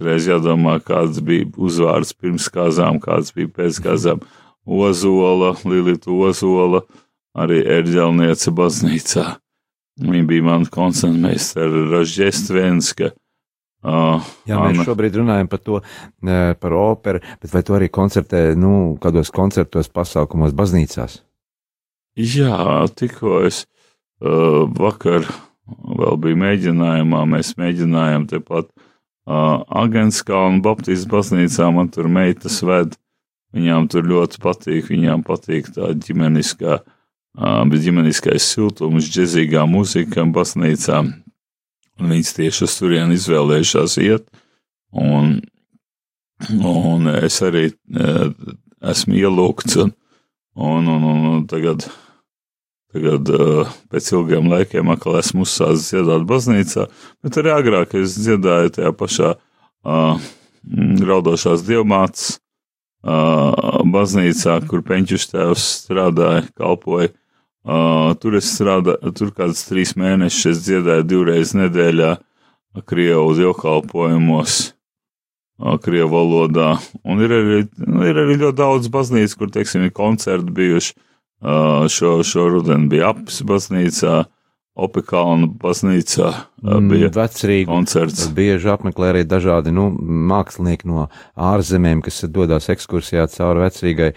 reiz 0.00 0.28
jādomā, 0.30 0.78
kāds 0.80 1.20
bija 1.24 1.50
uzvārds 1.58 2.14
pirms 2.16 2.48
kāzām, 2.54 3.02
kāds 3.02 3.34
bija 3.36 3.50
pēc 3.58 3.82
kāzām. 3.84 4.22
Ozola, 4.68 5.54
Lilita 5.64 6.12
Ozola, 6.12 6.82
arī 7.38 7.62
ērģelniece 7.64 8.52
baznīcā. 8.54 9.24
Viņa 9.98 10.26
bija 10.28 10.44
mans 10.46 10.70
koncertmeistara 10.70 11.86
Ražģestvenska. 11.90 13.10
Uh, 13.78 14.26
Jā, 14.46 14.58
mēs 14.58 14.74
Anna. 14.74 14.84
šobrīd 14.86 15.16
runājam 15.20 15.48
par 15.50 15.60
to, 15.62 15.80
par 16.60 16.74
operu, 16.74 17.22
bet 17.38 17.52
vai 17.54 17.62
tu 17.62 17.76
arī 17.76 17.86
koncertē, 17.94 18.40
nu, 18.58 18.96
kādos 19.02 19.30
koncertos, 19.34 19.90
pasākumos, 19.94 20.54
baznīcās? 20.58 21.20
Jā, 22.18 22.58
tikko 22.98 23.44
es 23.46 23.62
uh, 24.18 24.66
vakar 24.66 25.28
vēl 25.68 26.18
biju 26.24 26.40
mēģinājumā, 26.42 27.22
mēs 27.30 27.52
mēģinājām 27.60 28.26
tepat 28.34 28.66
uh, 28.74 29.62
Agenskalnu 29.82 30.58
Baptistu 30.64 31.12
baznīcā, 31.14 31.70
man 31.74 31.92
tur 31.94 32.10
meitas 32.10 32.58
ved 32.66 32.98
Viņām 33.56 33.86
tur 33.88 34.04
ļoti 34.04 34.40
patīk, 34.44 34.90
viņām 34.92 35.22
patīk 35.24 35.70
tā 35.72 35.92
ģimeniskā, 35.96 36.80
bet 37.70 37.84
ģimeniskais 37.84 38.44
siltums, 38.44 39.08
džezīgā 39.08 39.64
mūzika, 39.70 40.26
baznīcā. 40.34 41.00
Un 41.98 42.12
viņas 42.12 42.34
tieši 42.36 42.66
uz 42.66 42.74
turieni 42.78 43.16
izvēlējušās 43.18 43.96
iet. 44.04 44.26
Un, 44.92 45.38
un 46.60 47.08
es 47.16 47.40
arī 47.44 47.70
esmu 48.92 49.16
ielūgts, 49.18 49.78
un, 49.80 49.94
un, 50.54 50.90
un, 50.92 51.24
un 51.32 51.46
tagad, 51.50 51.86
tagad 52.92 53.32
pēc 53.90 54.10
ilgiem 54.12 54.50
laikiem 54.52 54.92
atkal 54.92 55.18
esmu 55.22 55.46
uzsācis 55.48 55.88
dziedāt 55.90 56.28
baznīcā, 56.28 56.86
bet 57.24 57.40
arī 57.40 57.54
agrāk 57.56 57.96
es 57.98 58.18
dziedāju 58.20 58.76
tajā 58.76 58.92
pašā 59.00 59.32
uh, 59.34 60.28
raudošās 61.08 61.64
dievmātes 61.66 62.36
uh, 63.04 63.82
baznīcā, 63.92 64.58
kur 64.68 64.82
Peņķis 64.86 65.28
tēvs 65.32 65.66
strādāja, 65.84 66.46
kalpoja. 66.58 67.12
Uh, 67.68 68.14
tur 68.22 68.38
es 68.38 68.48
strādāju, 68.54 69.12
tur 69.18 69.34
kādas 69.36 69.66
trīs 69.68 69.92
mēnešus 69.98 70.52
es 70.52 70.64
dziedāju 70.64 71.04
divreiz 71.10 71.52
nedēļā 71.58 72.14
Krievu 72.88 73.34
dievkalpojumos, 73.36 74.56
uh, 75.60 75.76
Krievu 75.82 76.14
valodā. 76.14 76.70
Un 77.04 77.20
ir 77.24 77.34
arī, 77.34 77.60
ir 78.08 78.22
arī 78.24 78.38
ļoti 78.40 78.58
daudz 78.62 78.90
baznīcas, 78.94 79.36
kur, 79.38 79.52
teiksim, 79.52 79.84
ir 79.84 79.94
koncerti 79.96 80.54
bijuši. 80.54 80.96
Uh, 81.38 81.84
šo, 81.86 82.16
šo 82.26 82.48
rudeni 82.50 82.88
bija 82.90 83.12
apsi 83.12 83.44
baznīcā, 83.46 84.24
Opekalna 84.78 85.48
baznīcā 85.58 86.28
mm, 86.62 86.90
bija 86.92 87.08
vecrīgi 87.16 87.66
koncerts. 87.66 88.28
Bieži 88.34 88.70
apmeklē 88.70 89.10
arī 89.12 89.24
dažādi 89.26 89.72
nu, 89.74 89.88
mākslinieki 90.30 90.86
no 90.86 91.08
ārzemēm, 91.34 92.04
kas 92.06 92.22
dodas 92.30 92.70
ekskursijā 92.70 93.26
cauri 93.32 93.64
vecrīgai, 93.64 94.12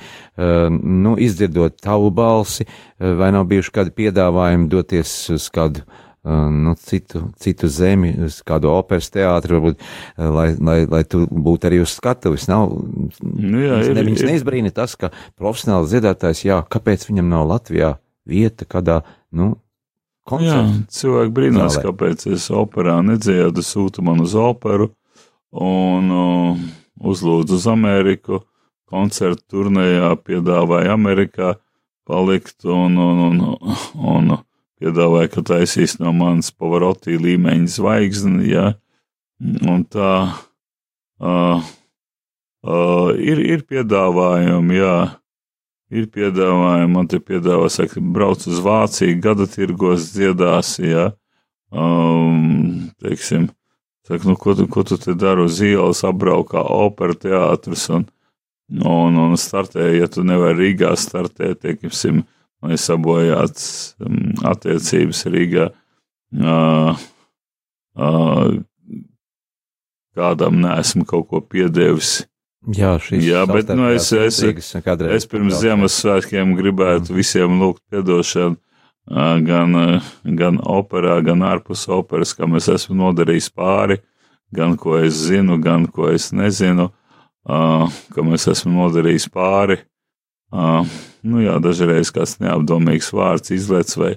nu, 0.78 1.16
izdzirdot 1.18 1.82
tavu 1.82 2.14
balsi, 2.14 2.68
vai 3.00 3.32
nav 3.34 3.50
bijuši 3.50 3.76
kādi 3.80 3.96
piedāvājumi 4.04 4.70
doties 4.70 5.16
uz 5.34 5.50
kādu 5.54 5.86
nu, 6.24 6.74
citu, 6.78 7.24
citu 7.42 7.68
zemi, 7.68 8.14
uz 8.26 8.42
kādu 8.46 8.70
operas 8.70 9.10
teātri, 9.10 9.58
varbūt, 9.58 9.82
lai, 10.22 10.52
lai, 10.62 10.78
lai 10.86 11.02
tu 11.10 11.24
būtu 11.26 11.70
arī 11.70 11.82
uz 11.82 11.96
skatuves. 11.98 12.46
Nav, 12.52 12.76
nu, 13.26 13.64
jā, 13.64 13.82
ir, 13.88 13.96
ne, 13.98 14.06
viņas 14.06 14.22
ir. 14.22 14.30
neizbrīna 14.30 14.74
tas, 14.76 14.94
ka 15.00 15.10
profesionāls 15.42 15.90
dziedātājs, 15.90 16.46
jā, 16.46 16.62
kāpēc 16.70 17.08
viņam 17.10 17.32
nav 17.32 17.50
Latvijā 17.50 17.96
vieta 18.30 18.70
kādā, 18.70 19.02
nu, 19.34 19.56
koncerts. 20.32 20.78
Jā, 20.80 21.02
cilvēki 21.02 21.36
brīnās, 21.38 21.76
Zālē. 21.78 21.84
kāpēc 21.90 22.26
es 22.32 22.48
operā 22.56 22.98
nedziedu, 23.06 23.64
sūta 23.66 24.04
man 24.06 24.24
uz 24.24 24.36
operu 24.40 24.90
un 25.52 26.16
uh, 26.16 26.62
uzlūdzu 27.12 27.60
uz 27.60 27.68
Ameriku 27.70 28.42
koncertu 28.92 29.44
turnējā 29.56 30.14
piedāvāja 30.26 30.96
Amerikā 30.96 31.56
palikt 32.08 32.66
un, 32.68 32.98
un, 33.00 33.22
un, 33.28 33.76
un 33.96 34.38
piedāvāja, 34.82 35.30
ka 35.36 35.44
taisīs 35.54 35.98
no 36.02 36.12
manas 36.16 36.52
Pavarotti 36.52 37.20
līmeņa 37.22 37.70
zvaigzni, 37.76 38.50
jā, 38.52 38.72
un 39.70 39.86
tā 39.92 40.12
uh, 41.22 41.70
uh, 42.66 43.10
ir, 43.16 43.44
ir 43.46 43.66
piedāvājumi, 43.70 44.80
jā, 44.82 44.96
ir 45.92 46.08
piedāvājumi, 46.12 46.92
man 46.94 47.10
te 47.12 47.20
piedāvā, 47.20 47.68
saka, 47.72 48.02
brauc 48.02 48.46
uz 48.48 48.62
Vāciju, 48.64 49.18
gada 49.24 49.48
tirgos 49.52 50.12
dziedās, 50.16 50.78
jā, 50.84 51.10
um, 51.76 52.88
teiksim, 53.04 53.50
saka, 54.08 54.24
nu, 54.30 54.38
ko 54.40 54.56
tu, 54.58 54.68
ko 54.72 54.86
tu 54.88 54.98
te 55.02 55.16
dari 55.20 55.46
uz 55.46 55.60
ielas, 55.66 56.06
apbraukā 56.08 56.64
opera 56.64 57.18
teātrus 57.18 57.90
un, 57.92 58.08
un, 58.80 59.20
un 59.26 59.38
startē, 59.40 59.92
ja 59.98 60.08
tu 60.12 60.24
nevari 60.28 60.60
Rīgā 60.64 60.96
startēt, 61.00 61.66
teiksim, 61.66 62.24
lai 62.64 62.80
sabojāts 62.80 63.70
um, 64.00 64.34
attiecības 64.48 65.26
Rīgā, 65.34 65.70
uh, 66.40 67.08
uh, 68.00 68.60
kādam 70.16 70.60
neesmu 70.64 71.08
kaut 71.08 71.28
ko 71.32 71.42
piedevis, 71.44 72.22
Jā, 72.70 72.94
Jā, 73.10 73.42
bet 73.50 73.72
nu, 73.74 73.88
es, 73.90 74.12
es, 74.14 74.38
es 74.46 75.26
pirms 75.26 75.56
Ziemassvētkiem 75.64 76.52
gribētu 76.60 77.10
mm. 77.10 77.18
visiem 77.18 77.56
lūgt 77.58 77.82
piedošanu 77.90 78.60
gan, 79.48 79.74
gan 80.38 80.60
operā, 80.62 81.18
gan 81.26 81.42
ārpus 81.42 81.88
operas, 81.90 82.36
kam 82.38 82.56
es 82.60 82.70
esmu 82.70 83.00
nodarījis 83.00 83.50
pāri, 83.50 83.98
gan 84.54 84.78
ko 84.78 85.00
es 85.02 85.18
zinu, 85.26 85.58
gan 85.58 85.88
ko 85.90 86.12
es 86.14 86.30
nezinu, 86.38 86.92
kam 88.14 88.34
es 88.38 88.46
esmu 88.54 88.76
nodarījis 88.76 89.26
pāri. 89.34 89.82
Nu 90.52 91.42
jā, 91.42 91.58
dažreiz 91.64 92.14
kāds 92.14 92.38
neapdomīgs 92.44 93.10
vārds 93.10 93.58
izlec 93.58 93.98
vai 93.98 94.16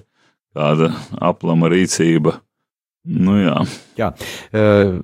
kāda 0.53 0.93
aplama 1.17 1.73
rīcība. 1.73 2.37
Nu 3.05 3.41
jā. 3.41 3.57
Jā. 3.97 4.13
Uh 4.53 5.01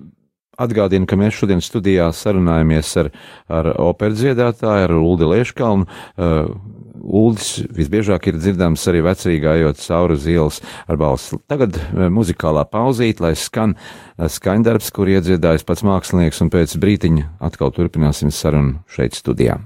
Atgādinu, 0.62 1.08
ka 1.10 1.18
mēs 1.20 1.38
šodien 1.40 1.64
studijā 1.64 2.10
sarunājamies 2.16 2.92
ar, 3.02 3.10
ar 3.50 3.72
operas 3.82 4.20
dziedātāju, 4.22 4.86
ar 4.88 4.94
Uldi 5.00 5.32
Lieškalnu. 5.32 5.88
Uh, 6.18 6.54
Uldis 7.02 7.64
visbiežāk 7.74 8.28
ir 8.30 8.38
dzirdams 8.38 8.84
arī 8.92 9.02
vecrīgā 9.08 9.56
ejot 9.58 9.82
cauri 9.82 10.20
uz 10.20 10.28
ielas 10.30 10.62
ar 10.86 11.00
balsi. 11.02 11.40
Tagad 11.50 11.80
uh, 11.80 12.06
muzikālā 12.14 12.68
pauzīt, 12.70 13.24
lai 13.24 13.34
skan 13.40 13.74
uh, 13.78 14.30
skaņdarbs, 14.30 14.94
kur 14.94 15.10
iedziedājas 15.10 15.66
pats 15.66 15.86
mākslinieks, 15.88 16.44
un 16.46 16.54
pēc 16.54 16.78
brītiņa 16.82 17.28
atkal 17.50 17.74
turpināsim 17.74 18.34
sarunu 18.36 18.84
šeit 18.92 19.18
studijā. 19.18 19.62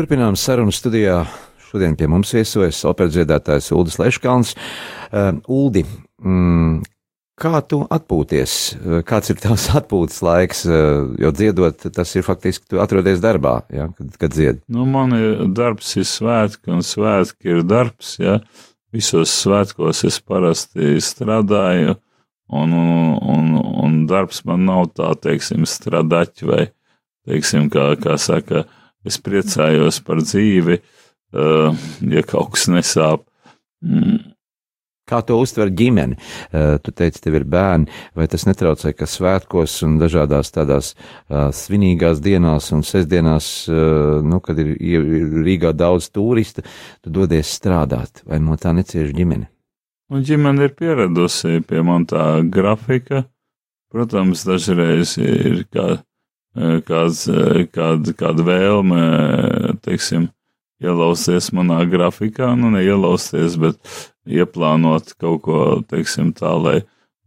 Turpinām 0.00 0.32
sarunu 0.32 0.72
studijā. 0.72 1.26
Šodien 1.68 1.92
pie 1.92 2.06
mums 2.08 2.30
viesojas 2.32 2.78
operas 2.88 3.12
dziedātājs 3.12 3.66
Uldis 3.76 3.98
Leškalns. 4.00 4.54
Uh, 5.12 5.42
Uldi, 5.44 5.82
mm, 6.24 6.78
kā 7.36 7.60
tu 7.68 7.82
atpūties? 7.84 8.54
Uh, 8.78 9.02
kāds 9.04 9.28
ir 9.28 9.36
tavs 9.42 9.66
atpūtas 9.82 10.22
laiks? 10.24 10.64
Uh, 10.64 11.12
jo 11.20 11.34
dziedot, 11.36 11.84
tas 11.92 12.14
ir 12.16 12.24
faktiski, 12.24 12.64
tu 12.72 12.80
atrodies 12.80 13.20
darbā, 13.20 13.58
ja, 13.76 13.90
kad, 13.92 14.16
kad 14.24 14.38
dzied. 14.38 14.64
Nu, 14.72 14.88
man 14.88 15.12
ir 15.18 15.44
darbs 15.52 15.92
ir 16.00 16.08
svētki, 16.08 16.72
un 16.78 16.80
svētki 16.80 17.58
ir 17.58 17.62
darbs, 17.68 18.16
ja. 18.24 18.38
Visos 18.96 19.36
svētkos 19.42 20.06
es 20.08 20.16
parasti 20.24 20.96
strādāju, 21.04 21.98
un, 22.48 22.76
un, 23.36 23.54
un, 23.84 24.02
darbs 24.08 24.46
man 24.48 24.64
nav 24.64 24.94
tā, 24.96 25.12
teiksim, 25.28 25.68
stradaķi 25.68 26.52
vai, 26.56 26.68
teiksim, 27.28 27.68
kā, 27.68 27.90
kā 28.00 28.16
saka, 28.16 28.64
uh, 28.64 28.76
Es 29.06 29.16
priecājos 29.22 30.02
par 30.04 30.20
dzīvi, 30.24 30.76
uh, 30.80 31.86
ja 32.12 32.22
kaut 32.28 32.54
kas 32.56 32.68
nesāp. 32.72 33.24
Mm. 33.80 34.18
Kā 35.10 35.22
to 35.26 35.40
uztver 35.42 35.72
ģimene? 35.74 36.18
Uh, 36.52 36.76
tu 36.84 36.92
teici, 36.94 37.22
tev 37.24 37.38
ir 37.40 37.46
bērni, 37.50 37.88
vai 38.14 38.28
tas 38.30 38.44
netraucē, 38.46 38.92
ka 38.94 39.08
svētkos 39.10 39.78
un 39.86 39.96
dažādās 40.02 40.52
tādās 40.54 40.92
uh, 40.92 41.48
svinīgās 41.56 42.20
dienās 42.22 42.68
un 42.76 42.84
sestdienās, 42.86 43.48
nu, 43.70 44.42
kad 44.44 44.60
ir, 44.60 44.76
Rīgā 45.40 45.72
daudz 45.74 46.12
turistu, 46.14 46.62
tu 47.00 47.14
dodies 47.14 47.50
strādāt, 47.56 48.22
vai 48.28 48.38
no 48.44 48.60
tā 48.60 48.76
necieš 48.76 49.16
ģimene? 49.16 49.48
Un 50.10 50.24
ģimene 50.26 50.66
ir 50.66 50.72
pieradusi 50.74 51.60
pie 51.66 51.82
man 51.86 52.04
tā 52.10 52.42
grafika. 52.42 53.24
Protams, 53.90 54.42
dažreiz 54.46 55.16
ir 55.18 55.64
kā 55.70 55.96
kāds, 56.56 57.24
kāda, 57.74 58.14
kāda 58.18 58.46
vēlme, 58.46 59.00
teiksim, 59.84 60.28
ielausties 60.80 61.50
manā 61.56 61.82
grafikā, 61.90 62.52
nu, 62.58 62.72
neielausties, 62.74 63.58
bet 63.60 63.78
ieplānot 64.26 65.14
kaut 65.20 65.42
ko, 65.44 65.58
teiksim, 65.90 66.32
tā, 66.36 66.54
lai 66.56 66.78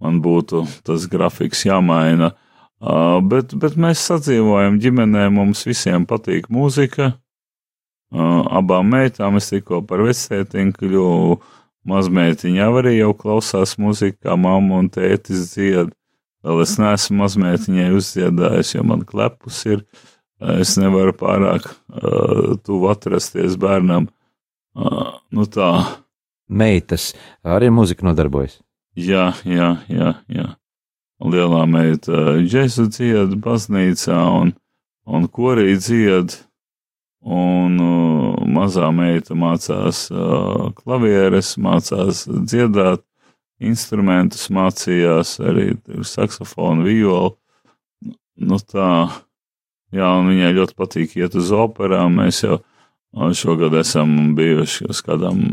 man 0.03 0.19
būtu 0.23 0.65
tas 0.85 1.07
grafiks 1.09 1.65
jāmaina. 1.67 2.33
Uh, 2.83 3.21
bet, 3.23 3.53
bet 3.55 3.77
mēs 3.79 4.01
sadzīvojam 4.09 4.75
ģimenē, 4.83 5.29
mums 5.31 5.63
visiem 5.63 6.03
patīk 6.09 6.49
mūzika. 6.51 7.13
Uh, 8.13 8.41
abām 8.51 8.91
meitām 8.91 9.39
es 9.39 9.47
tikko 9.53 9.79
par 9.87 10.03
vecētiņu 10.03 10.75
kļuvu. 10.81 11.37
Mazmeitiņa 11.87 12.67
arī 12.79 12.93
jau 12.97 13.11
klausās 13.19 13.75
mūziku, 13.75 14.21
kā 14.23 14.35
mamma 14.39 14.77
un 14.79 14.87
tētis 14.91 15.49
dzied. 15.51 15.89
Vēl 16.43 16.63
es 16.65 16.75
neesmu 16.79 17.21
mazmeitiņai 17.21 17.91
uzdziedājis, 17.95 18.73
jo 18.75 18.83
man 18.87 19.05
klepus 19.07 19.61
ir. 19.69 19.85
Es 20.59 20.73
nevaru 20.75 21.13
pārāk 21.15 21.69
uh, 21.69 22.57
tuvu 22.65 22.89
atrasties 22.91 23.55
bērnam. 23.59 24.09
Uh, 24.75 25.13
nu 25.31 25.47
tā. 25.47 25.69
Meitas 26.51 27.13
arī 27.47 27.69
mūzika 27.71 28.03
nodarbojas. 28.03 28.57
Jā, 28.99 29.31
jā, 29.47 29.77
jā. 29.87 30.17
jā. 30.27 30.49
Lielā 31.23 31.61
meita 31.69 32.35
džēzu 32.43 32.89
dzied 32.91 33.37
baznīcā 33.39 34.19
un, 34.41 34.51
un 35.07 35.29
korī 35.31 35.77
dzied, 35.79 36.35
un 37.23 37.79
uh, 37.79 38.43
mazā 38.43 38.89
meita 38.91 39.37
mācās 39.39 40.09
uh, 40.11 40.73
klavieres, 40.75 41.55
mācās 41.55 42.25
dziedāt, 42.27 43.05
instrumentus 43.69 44.49
mācījās, 44.53 45.37
arī 45.43 45.73
saksofonu, 46.07 46.85
violu. 46.87 47.33
Nu 48.43 48.57
tā, 48.59 48.89
jā, 49.93 50.09
un 50.19 50.31
viņai 50.31 50.53
ļoti 50.57 50.77
patīk 50.79 51.17
iet 51.19 51.35
uz 51.39 51.51
operām. 51.55 52.17
Mēs 52.21 52.43
jau 52.45 52.59
šogad 53.37 53.75
esam 53.77 54.33
bijuši 54.37 54.89
uz 54.89 55.03
kādām, 55.05 55.43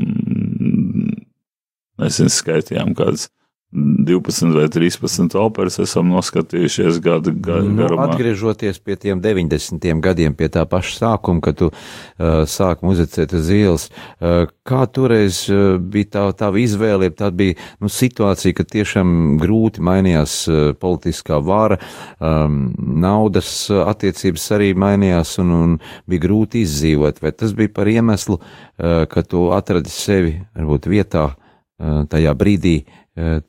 nezinu, 2.00 2.32
skaitījām 2.32 2.94
kādas 2.96 3.28
12 3.72 4.50
vai 4.54 4.66
13 4.68 5.36
operas 5.38 5.76
esam 5.78 6.08
noskatījušies 6.10 6.96
gadu 7.04 7.30
ga, 7.38 7.60
nu, 7.62 7.76
garumā. 7.78 8.08
Atgriežoties 8.10 8.80
pie 8.82 8.96
tiem 8.98 9.20
90. 9.22 9.84
gadiem, 10.02 10.34
pie 10.34 10.48
tā 10.50 10.64
paša 10.66 10.96
sākuma, 10.96 11.38
kad 11.44 11.60
tu 11.60 11.68
uh, 11.70 12.42
sāki 12.50 12.82
muzicēt 12.88 13.36
uz 13.38 13.50
ielas, 13.54 13.86
uh, 14.18 14.50
kā 14.66 14.82
toreiz 14.90 15.44
uh, 15.54 15.78
bija 15.78 16.10
tā, 16.16 16.24
tā 16.42 16.50
izvēle, 16.58 17.12
tā 17.14 17.30
bija 17.30 17.54
nu, 17.78 17.86
situācija, 17.86 18.56
ka 18.58 18.66
tiešām 18.74 19.38
grūti 19.38 19.84
mainījās 19.86 20.34
uh, 20.50 20.60
politiskā 20.74 21.38
vara, 21.38 21.78
um, 22.18 22.72
naudas 22.74 23.52
uh, 23.70 23.84
attiecības 23.86 24.48
arī 24.58 24.72
mainījās 24.74 25.36
un, 25.44 25.54
un 25.54 25.76
bija 26.10 26.26
grūti 26.26 26.64
izdzīvot. 26.66 27.22
Vai 27.22 27.30
tas 27.38 27.54
bija 27.54 27.70
par 27.78 27.86
iemeslu, 27.86 28.40
uh, 28.42 29.04
ka 29.06 29.22
tu 29.22 29.52
atradi 29.54 29.94
sevi 29.94 30.40
varbūt 30.58 30.90
vietā 30.90 31.28
uh, 31.30 32.02
tajā 32.10 32.34
brīdī, 32.34 32.80
uh, 32.82 32.99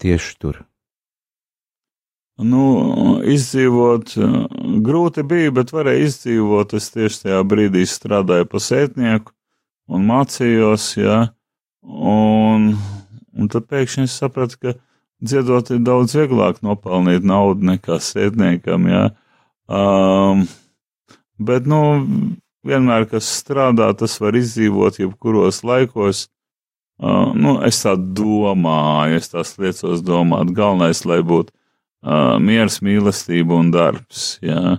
tieši 0.02 0.36
tur? 0.42 0.62
Nu, 2.42 3.20
izdzīvot 3.28 4.16
grūti 4.82 5.24
bija, 5.28 5.52
bet 5.54 5.74
varēja 5.76 6.08
izdzīvot. 6.08 6.74
Es 6.80 6.90
tieši 6.94 7.28
tajā 7.28 7.42
brīdī 7.46 7.84
strādāju 7.86 8.48
pa 8.50 8.62
sētnieku 8.64 9.34
un 9.92 10.08
mācījos, 10.10 10.88
jā. 10.98 11.20
Un, 11.82 12.72
un 13.38 13.52
tad 13.52 13.68
pēkšņi 13.70 14.08
es 14.08 14.18
sapratu, 14.18 14.58
ka 14.58 14.74
dziedot 15.22 15.70
ir 15.74 15.84
daudz 15.86 16.16
vieglāk 16.18 16.62
nopelnīt 16.66 17.26
naudu 17.28 17.68
nekā 17.74 18.00
sētniekam, 18.02 18.90
jā. 18.90 19.04
Um, 19.72 20.48
bet, 21.38 21.70
nu, 21.70 21.82
vienmēr, 22.68 23.08
kas 23.12 23.30
strādā, 23.42 23.92
tas 23.98 24.18
var 24.22 24.38
izdzīvot 24.40 25.02
jebkuros 25.02 25.62
laikos. 25.68 26.28
Uh, 27.02 27.32
nu, 27.34 27.56
es 27.66 27.80
tā 27.82 27.96
domāju, 27.98 29.18
es 29.18 29.32
tās 29.32 29.56
liecos 29.58 30.04
domāt. 30.06 30.52
Galvenais, 30.54 31.02
lai 31.10 31.24
būtu 31.26 31.50
uh, 31.50 32.38
miers, 32.38 32.78
mīlestība 32.86 33.58
un 33.58 33.72
darbs. 33.74 34.36
Jā. 34.46 34.78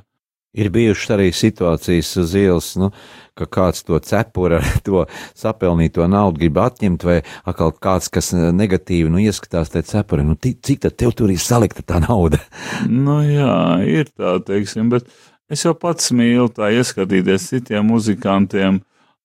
Ir 0.52 0.68
bijušas 0.68 1.14
arī 1.14 1.30
situācijas 1.32 2.10
uz 2.20 2.34
ielas, 2.36 2.68
nu, 2.76 2.90
ka 3.34 3.48
kāds 3.48 3.82
to 3.88 3.98
cepura, 4.04 4.60
to 4.86 5.06
sapelnīto 5.38 6.06
naudu 6.06 6.44
grib 6.44 6.60
atņemt, 6.62 7.08
vai 7.08 7.18
atkal 7.48 7.72
kāds, 7.74 8.10
kas 8.12 8.30
negatīvi 8.36 9.10
nu, 9.10 9.18
ieskatās 9.24 9.72
tajā 9.72 9.88
cepurā. 9.90 10.22
Nu, 10.28 10.36
cik 10.38 10.84
tad 10.84 10.98
tev 11.00 11.16
tur 11.18 11.32
ir 11.32 11.42
salikta 11.42 11.82
tā 11.82 11.98
nauda? 12.04 12.38
nu, 12.86 13.18
jā, 13.26 13.58
ir 13.88 14.12
tā, 14.12 14.36
teiksim, 14.46 14.92
bet 14.92 15.10
es 15.50 15.66
jau 15.66 15.74
pats 15.74 16.12
mīlu 16.14 16.52
tā 16.54 16.70
ieskatīties 16.76 17.50
citiem 17.50 17.90
muzikantiem 17.90 18.82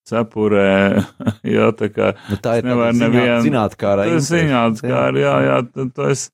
cepurē. 0.07 1.03
jā, 1.57 1.69
tā 1.77 1.91
kā 1.93 2.13
nu, 2.31 2.39
tā 2.43 2.57
ir 2.61 2.67
nevar 2.67 2.95
nevienu. 2.95 3.41
Zinātkārā. 3.45 4.07
Tas 4.13 4.31
zinātkārā, 4.31 5.23
jā, 5.23 5.35
jā, 5.47 5.61
tad 5.73 5.93
to 5.97 6.09
es 6.13 6.27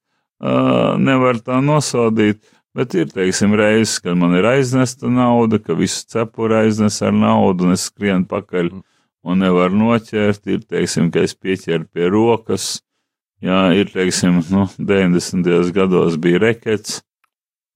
uh, 0.43 0.95
nevaru 1.01 1.43
tā 1.43 1.59
nosodīt. 1.63 2.41
Bet 2.73 2.95
ir, 2.97 3.05
teiksim, 3.13 3.53
reizes, 3.53 3.99
kad 4.01 4.17
man 4.17 4.33
ir 4.33 4.47
aiznesta 4.49 5.09
nauda, 5.12 5.59
ka 5.62 5.75
visu 5.77 6.07
cepuru 6.09 6.57
aiznes 6.57 6.97
ar 7.05 7.13
naudu 7.13 7.67
un 7.67 7.75
es 7.75 7.86
skrienu 7.91 8.25
pakaļ 8.31 8.71
mm. 8.71 8.81
un 9.29 9.43
nevaru 9.45 9.77
noķert. 9.77 10.41
Ir, 10.49 10.63
teiksim, 10.65 11.12
ka 11.13 11.21
es 11.21 11.38
pieķeru 11.38 11.86
pie 11.93 12.09
rokas. 12.09 12.79
Jā, 13.43 13.67
ir, 13.77 13.91
teiksim, 13.93 14.39
nu, 14.49 14.65
90. 14.79 15.69
gados 15.75 16.17
bija 16.17 16.41
rekets, 16.47 17.01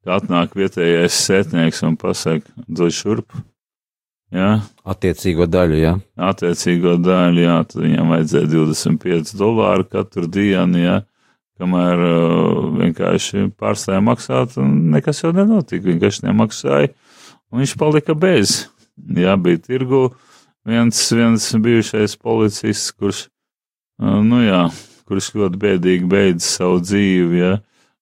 ka 0.01 0.17
atnāk 0.17 0.55
vietējais 0.57 1.21
sētnieks 1.27 1.83
un 1.85 1.99
pasaka, 1.99 2.49
dod 2.65 2.95
šurp. 2.95 3.35
Jā. 4.35 4.57
Attiecīgo 4.87 5.45
daļu, 5.47 5.77
jā. 5.79 5.93
Attiecīgo 6.19 6.97
daļu, 6.99 7.43
jā, 7.45 7.57
tad 7.69 7.83
viņam 7.85 8.09
vajadzēja 8.11 8.49
25 8.51 9.31
dolāru 9.39 9.87
katru 9.87 10.27
dienu, 10.27 10.81
jā, 10.81 10.97
kamēr 11.61 12.03
uh, 12.03 12.65
vienkārši 12.81 13.47
pārstāja 13.59 14.01
maksāt, 14.03 14.57
un 14.59 14.73
nekas 14.91 15.23
jau 15.23 15.31
nenotika, 15.35 15.85
vienkārši 15.87 16.27
nemaksāja, 16.27 16.91
un 17.51 17.63
viņš 17.63 17.77
palika 17.79 18.17
bez. 18.19 18.65
Jā, 19.15 19.37
bija 19.39 19.61
tirgu 19.63 20.09
viens, 20.67 20.99
viens 21.13 21.47
bijušais 21.63 22.17
policists, 22.19 22.91
kurš, 22.99 23.27
uh, 24.03 24.19
nu 24.27 24.43
jā, 24.43 24.65
kurš 25.07 25.31
ļoti 25.39 25.63
bēdīgi 25.63 26.11
beidz 26.11 26.51
savu 26.57 26.81
dzīvi, 26.83 27.43
jā, 27.45 27.55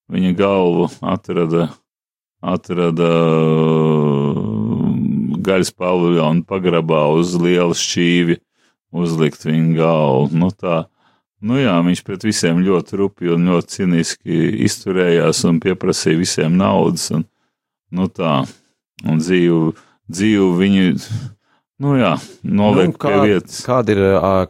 viņa 0.09 0.33
galvu 0.41 0.89
atrada, 1.05 1.69
atrada 2.41 3.13
uh, 3.13 4.14
gaļas 5.45 5.71
paviljonu 5.77 6.45
pagrabā 6.49 7.05
uz 7.15 7.35
liela 7.39 7.75
šķīvi 7.77 8.39
uzlikt 8.95 9.45
viņa 9.45 9.75
galvu. 9.77 10.39
Nu, 10.39 10.49
tā, 10.51 10.85
nu 11.45 11.59
jā, 11.59 11.75
viņš 11.85 12.03
pret 12.07 12.25
visiem 12.27 12.63
ļoti 12.65 12.99
rupi 13.01 13.31
un 13.33 13.47
ļoti 13.51 13.79
ciniski 13.79 14.41
izturējās 14.67 15.43
un 15.49 15.61
pieprasīja 15.63 16.21
visiem 16.21 16.57
naudas. 16.59 17.09
Un, 17.15 17.27
nu 17.95 18.09
tā, 18.11 18.41
un 19.05 19.23
dzīvu, 19.23 19.61
dzīvu 20.11 20.51
viņu. 20.61 20.91
Nu 21.83 21.97
jā, 21.99 22.13
noliek 22.47 22.93
nu, 22.93 22.99
kā, 22.99 23.09
pie 23.11 23.33
vietas. 23.33 23.57
Kāda 23.67 23.91
ir, 23.91 24.01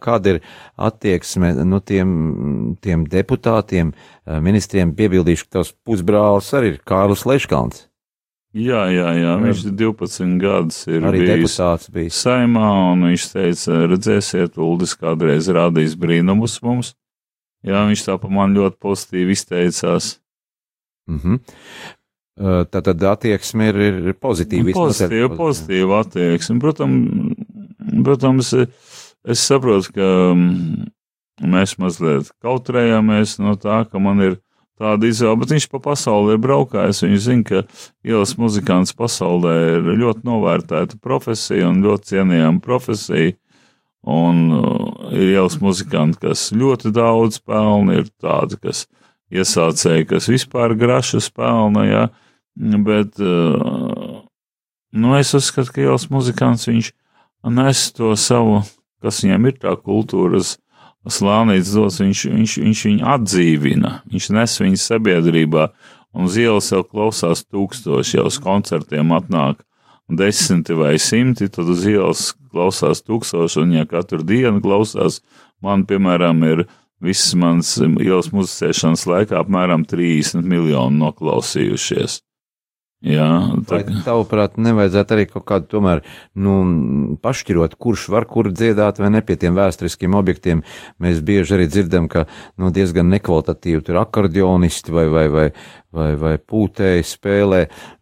kāda 0.03 0.35
ir 0.35 0.43
attieksme 0.77 1.55
nu, 1.65 1.79
tiem, 1.81 2.11
tiem 2.85 3.07
deputātiem, 3.09 3.95
ministriem? 4.45 4.93
Piebildīšu, 4.93 5.47
ka 5.47 5.57
tavs 5.57 5.73
pusbrālis 5.87 6.51
arī 6.53 6.75
ir 6.75 6.83
Kārlis 6.85 7.25
Leškalns. 7.25 7.87
Jā, 8.55 8.85
jā, 8.87 9.09
jā. 9.19 9.33
viņš 9.41 9.65
ir 9.67 9.73
12 9.81 10.37
gadus 10.39 10.77
ir 10.87 11.03
arī 11.03 11.25
bijis 11.25 11.57
deputāts 11.57 11.89
bijis. 11.91 12.19
saimā, 12.23 12.69
un 12.93 13.03
viņš 13.09 13.25
teica, 13.33 13.79
redzēsiet, 13.91 14.55
Uldis 14.63 14.95
kādreiz 14.95 15.49
rādīs 15.51 15.97
brīnumus 15.99 16.61
mums. 16.63 16.93
Jā, 17.65 17.83
viņš 17.89 18.05
tā 18.05 18.15
pa 18.21 18.31
man 18.31 18.55
ļoti 18.55 18.79
pozitīvi 18.79 19.35
izteicās. 19.35 20.15
Mm 21.11 21.19
-hmm. 21.19 21.39
Tā 22.71 22.81
tad 22.83 23.03
attieksme 23.03 23.69
ir, 23.71 23.77
ir 24.11 24.13
pozitīva. 24.13 24.71
Pozitīva, 24.75 25.35
pozitīva 25.35 25.99
attieksme. 26.03 26.59
Protams, 26.59 27.35
protams, 28.03 28.53
es 29.23 29.39
saprotu, 29.39 29.93
ka 29.95 30.09
mm, 30.35 30.87
mēs 31.43 31.77
mazliet 31.79 32.31
kautrējamies 32.43 33.37
no 33.39 33.55
tā, 33.55 33.83
ka 33.89 33.99
man 33.99 34.21
ir 34.21 34.39
tāda 34.79 35.07
izvēle, 35.07 35.39
bet 35.41 35.53
viņš 35.55 35.67
pa 35.71 35.81
pasauli 35.83 36.35
ir 36.35 36.41
braukājis. 36.43 37.03
Viņš 37.05 37.23
zina, 37.23 37.45
ka 37.47 37.63
ielas 38.05 38.35
muzikants 38.39 38.95
pasaulē 38.97 39.55
ir 39.77 39.89
ļoti 40.01 40.25
novērtēta 40.27 40.99
profesija 41.03 41.69
un 41.71 41.81
ļoti 41.85 42.13
cienījama 42.13 42.63
profesija. 42.63 43.37
Un 44.05 44.51
uh, 44.53 45.07
ir 45.15 45.31
ielas 45.33 45.57
muzikanti, 45.57 46.19
kas 46.27 46.51
ļoti 46.53 46.91
daudz 46.93 47.39
pelna, 47.41 48.03
ir 48.03 48.11
tādi, 48.21 48.59
kas 48.61 48.83
iesācēji, 49.33 50.05
kas 50.11 50.29
vispār 50.29 50.75
grašas 50.77 51.31
pelna, 51.33 51.87
ja, 51.89 52.03
bet, 52.85 53.17
uh, 53.17 54.21
nu, 54.93 55.15
es 55.17 55.33
uzskatu, 55.33 55.73
ka 55.73 55.81
ielas 55.87 56.05
muzikants 56.13 56.69
viņš 56.69 56.91
nes 57.49 57.81
to 57.97 58.13
savu, 58.17 58.61
kas 59.01 59.23
viņam 59.23 59.49
ir 59.49 59.57
tā 59.61 59.73
kultūras 59.77 60.55
slānīts 61.11 61.73
dos, 61.75 61.99
viņš, 62.01 62.23
viņš, 62.33 62.55
viņš 62.63 62.81
viņu 62.89 63.05
atdzīvina, 63.15 63.91
viņš 64.11 64.29
nes 64.35 64.57
viņu 64.61 64.81
sabiedrībā, 64.81 65.69
un 66.15 66.29
uz 66.29 66.37
ielas 66.41 66.71
jau 66.71 66.81
klausās 66.87 67.43
tūkstoši, 67.45 68.17
jau 68.19 68.27
uz 68.31 68.39
koncertiem 68.41 69.13
atnāk 69.15 69.61
desmiti 70.09 70.77
vai 70.77 70.95
simti, 71.01 71.49
tad 71.49 71.69
uz 71.69 71.85
ielas 71.89 72.31
klausās 72.53 73.03
tūkstoši, 73.05 73.61
un 73.63 73.75
ja 73.79 73.85
katru 73.89 74.23
dienu 74.25 74.61
klausās, 74.63 75.21
man, 75.61 75.85
piemēram, 75.89 76.43
ir 76.45 76.65
visas 77.03 77.35
manas 77.37 77.75
ielas 77.81 78.31
muzicēšanas 78.33 79.05
laikā 79.09 79.41
apmēram 79.41 79.85
30 79.89 80.45
miljoni 80.45 81.01
noklausījušies. 81.01 82.21
Jā, 83.05 83.27
tā 83.69 83.83
kā 83.85 83.99
tavuprāt, 84.01 84.55
nevajadzētu 84.57 85.13
arī 85.13 85.25
kaut 85.29 85.45
kādu 85.45 85.67
tomēr, 85.75 86.01
nu, 86.41 86.55
pašķirot, 87.21 87.75
kurš 87.77 88.07
var 88.09 88.25
kur 88.29 88.49
dziedāt 88.49 88.97
vai 89.01 89.11
ne 89.13 89.21
pie 89.25 89.37
tiem 89.37 89.53
vēsturiskiem 89.57 90.17
objektiem. 90.17 90.63
Mēs 91.03 91.21
bieži 91.25 91.59
arī 91.59 91.67
dzirdam, 91.69 92.09
ka, 92.09 92.25
nu, 92.57 92.71
diezgan 92.73 93.11
nekvalitatīvi 93.13 93.83
tur 93.85 94.01
akordionisti 94.01 94.95
vai, 94.95 95.05
vai, 95.13 95.27
vai, 95.29 95.45
vai, 95.95 96.09
vai 96.19 96.33
pūtēji 96.37 97.05
spēlē, 97.07 97.61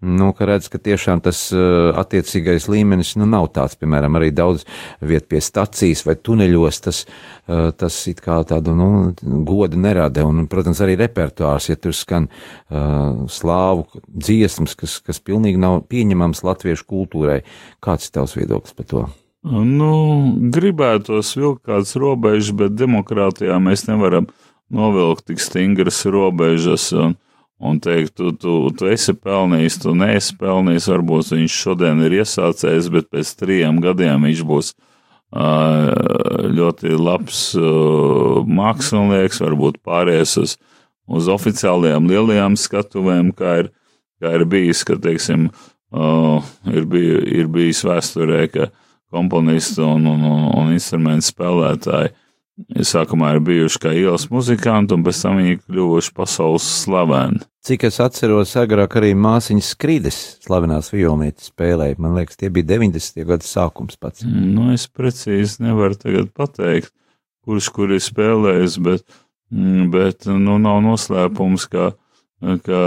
nu, 0.09 0.31
ka 0.37 0.47
redz, 0.49 0.69
ka 0.73 0.81
tiešām 0.81 1.21
tas 1.25 1.45
uh, 1.55 1.93
attiecīgais 2.01 2.67
līmenis, 2.71 3.15
nu, 3.21 3.27
nav 3.29 3.51
tāds, 3.55 3.77
piemēram, 3.79 4.17
arī 4.19 4.31
daudz 4.35 4.65
viet 5.01 5.29
pie 5.31 5.41
stacijas 5.43 6.03
vai 6.07 6.17
tuneļos, 6.17 6.81
tas, 6.87 7.03
uh, 7.05 7.69
tas 7.77 7.99
it 8.11 8.21
kā 8.25 8.39
tādu, 8.49 8.75
nu, 8.77 8.89
godu 9.47 9.79
nerada, 9.79 10.27
un, 10.27 10.45
protams, 10.51 10.83
arī 10.83 10.97
repertuārs, 10.99 11.69
ja 11.71 11.79
tur 11.79 11.95
skan 11.97 12.29
uh, 12.29 13.25
slāvu 13.31 14.03
dziesmas, 14.07 14.77
kas, 14.79 14.99
kas 15.05 15.21
pilnīgi 15.23 15.61
nav 15.61 15.83
pieņemams 15.91 16.43
latviešu 16.45 16.87
kultūrai. 16.89 17.41
Kāds 17.83 18.09
ir 18.09 18.17
tavs 18.19 18.37
viedoklis 18.37 18.75
par 18.77 18.89
to? 18.89 19.03
Nu, 19.43 19.91
gribētos 20.55 21.33
vilkt 21.35 21.65
kādas 21.67 21.97
robežas, 21.99 22.53
bet 22.55 22.77
demokrātijā 22.79 23.57
mēs 23.59 23.89
nevaram 23.89 24.29
novilkt 24.71 25.27
tik 25.27 25.43
stingras 25.43 26.05
robežas. 26.07 26.87
Un, 26.95 27.17
un 27.63 27.79
teikt, 27.79 28.15
tu, 28.19 28.31
tu, 28.35 28.53
tu 28.77 28.89
esi 28.91 29.15
pelnījis, 29.15 29.79
tu 29.83 29.93
neesi 29.97 30.35
pelnījis. 30.39 30.89
Varbūt 30.91 31.33
viņš 31.35 31.59
šodien 31.65 32.01
ir 32.05 32.17
iesācējis, 32.19 32.89
bet 32.93 33.09
pēc 33.13 33.31
trijiem 33.39 33.79
gadiem 33.83 34.27
viņš 34.27 34.43
būs 34.49 34.73
ļoti 35.33 36.93
labs 36.93 37.39
mākslinieks, 38.59 39.41
varbūt 39.41 39.79
pāries 39.81 40.35
uz, 40.37 40.57
uz 41.09 41.29
oficiālajām 41.33 42.09
lielajām 42.11 42.57
skatuvēm, 42.59 43.31
kā 43.33 43.63
ir, 43.63 43.71
kā 44.21 44.35
ir 44.37 44.45
bijis, 44.45 44.83
ka, 44.85 44.99
teiksim, 45.01 45.47
ir, 46.69 46.85
bij, 46.89 47.07
ir 47.41 47.49
bijis 47.49 47.81
vēsturē, 47.87 48.43
ka 48.53 48.69
komponisti 49.13 49.81
un, 49.81 50.05
un, 50.09 50.21
un, 50.29 50.45
un 50.59 50.75
instrumentu 50.75 51.31
spēlētāji 51.31 52.13
Sākumā 52.85 53.31
ir 53.33 53.39
bijuši 53.41 53.79
kā 53.81 53.91
ielas 53.97 54.27
muzikanti, 54.29 54.93
un 54.93 55.01
pēc 55.05 55.23
tam 55.23 55.39
viņi 55.41 55.55
kļuvuši 55.63 56.11
pasaules 56.13 56.67
slaveni. 56.83 57.41
Cik 57.63 57.85
es 57.87 57.95
atceros, 58.03 58.57
agrāk 58.59 58.97
arī 58.99 59.13
māsiņas 59.15 59.67
skrīdes 59.71 60.15
slavenās 60.43 60.89
violnietes 60.91 61.47
spēlēja. 61.47 61.95
Man 62.03 62.17
liekas, 62.17 62.35
tie 62.41 62.49
bija 62.51 62.67
90. 62.73 63.23
gadu 63.29 63.47
sākums 63.47 63.95
pats. 63.95 64.25
Nu, 64.27 64.65
es 64.73 64.83
precīzi 64.91 65.63
nevaru 65.63 65.95
tagad 65.95 66.33
pateikt, 66.35 66.91
kurš 67.47 67.69
kur 67.71 67.93
ir 67.95 68.03
spēlējis, 68.03 68.75
bet, 68.83 69.05
mm, 69.55 69.85
bet 69.95 70.27
nu, 70.27 70.57
nav 70.59 70.81
noslēpums, 70.83 71.69
ka, 71.71 71.93
ka 72.67 72.81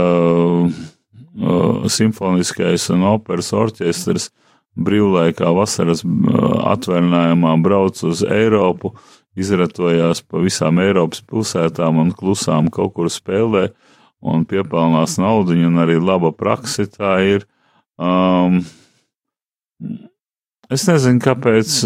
uh, 0.68 1.88
simfoniskais 1.96 2.90
un 2.92 3.08
operas 3.14 3.54
orķestrs 3.56 4.28
brīvlaikā 4.76 5.56
vasaras 5.56 6.04
atvaļinājumā 6.04 7.56
brauc 7.64 8.04
uz 8.04 8.20
Eiropu 8.28 8.92
izratojās 9.40 10.20
pa 10.20 10.44
visām 10.44 10.84
Eiropas 10.84 11.24
pilsētām 11.24 12.04
un 12.04 12.12
klusām 12.12 12.68
kaut 12.68 12.92
kur 13.00 13.08
spēlē 13.08 13.70
un 14.24 14.44
piepelnās 14.48 15.18
naudu, 15.20 15.56
un 15.66 15.80
arī 15.82 15.98
laba 16.00 16.32
praksa 16.32 16.86
tā 16.90 17.16
ir. 17.26 17.46
Um, 17.96 18.62
es 20.72 20.86
nezinu, 20.88 21.22
kāpēc, 21.24 21.78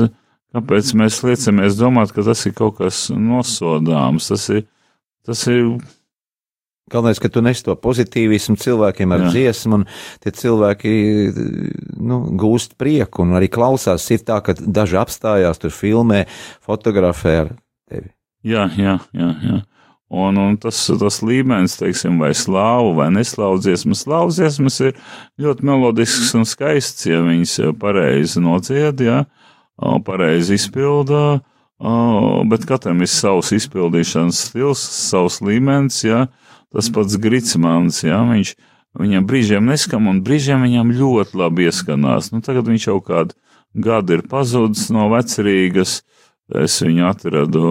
kāpēc 0.54 0.92
mēs 0.98 1.22
liecamies 1.26 1.78
domāt, 1.78 2.14
ka 2.14 2.26
tas 2.26 2.44
ir 2.46 2.56
kaut 2.58 2.78
kas 2.80 3.08
nosodāms. 3.14 4.30
Tas 4.32 4.48
ir, 4.54 4.66
tas 5.26 5.46
ir 5.50 5.74
Galvenais, 6.90 7.20
ka 7.22 7.28
tu 7.30 7.38
nes 7.44 7.60
to 7.62 7.74
pozitīvismu 7.78 8.56
cilvēkiem 8.58 9.12
ar 9.14 9.22
Jā. 9.22 9.30
dziesmu, 9.30 9.78
un 9.78 9.84
tie 10.24 10.32
cilvēki 10.34 10.92
nu, 12.02 12.18
gūst 12.40 12.74
prieku 12.80 13.22
un 13.22 13.36
arī 13.38 13.46
klausās. 13.52 14.08
Ir 14.10 14.24
tā, 14.26 14.40
ka 14.42 14.56
daži 14.58 14.98
apstājās, 14.98 15.62
tur 15.62 15.70
filmē, 15.74 16.24
fotografē 16.66 17.36
ar 17.44 17.52
tevi. 17.86 18.10
Jā, 18.42 18.66
jā, 18.74 18.96
jā. 19.14 19.30
jā. 19.44 19.60
Un, 20.10 20.38
un 20.42 20.56
tas, 20.58 20.78
tas 20.98 21.20
līmenis, 21.22 21.76
teiksim, 21.78 22.16
vai 22.18 22.32
slāvu 22.34 22.96
vai 22.96 23.06
neslāvu 23.14 23.60
dziesmas, 23.62 24.02
slāvu 24.02 24.32
dziesmas 24.34 24.80
ir 24.82 24.96
ļoti 25.38 25.68
melodisks 25.68 26.32
un 26.34 26.48
skaists, 26.48 27.06
ja 27.06 27.20
viņas 27.22 27.76
pareizi 27.78 28.42
nocied, 28.42 29.04
ja, 29.06 29.20
pareizi 30.06 30.58
izpildā, 30.58 31.38
bet 32.50 32.66
katram 32.66 33.06
ir 33.06 33.12
savs 33.12 33.52
izpildīšanas 33.54 34.42
stils, 34.48 34.82
savs 34.82 35.38
līmenis, 35.46 36.02
ja, 36.08 36.24
Tas 36.70 36.86
pats 36.94 37.16
Gritsmans, 37.18 38.04
jā, 38.04 38.20
viņš, 38.28 38.52
viņam 39.00 39.24
brīžiem 39.26 39.66
neskam 39.66 40.06
un 40.10 40.20
brīžiem 40.26 40.62
viņam 40.62 40.92
ļoti 40.94 41.38
labi 41.40 41.66
ieskanās. 41.66 42.30
Nu, 42.30 42.38
tagad 42.46 42.70
viņš 42.70 42.86
jau 42.86 43.00
kādu 43.02 43.34
gadu 43.74 44.14
ir 44.14 44.22
pazudis 44.30 44.86
no 44.94 45.08
vecerīgas. 45.10 46.00
Es 46.62 46.78
viņu 46.82 47.08
atradu 47.10 47.64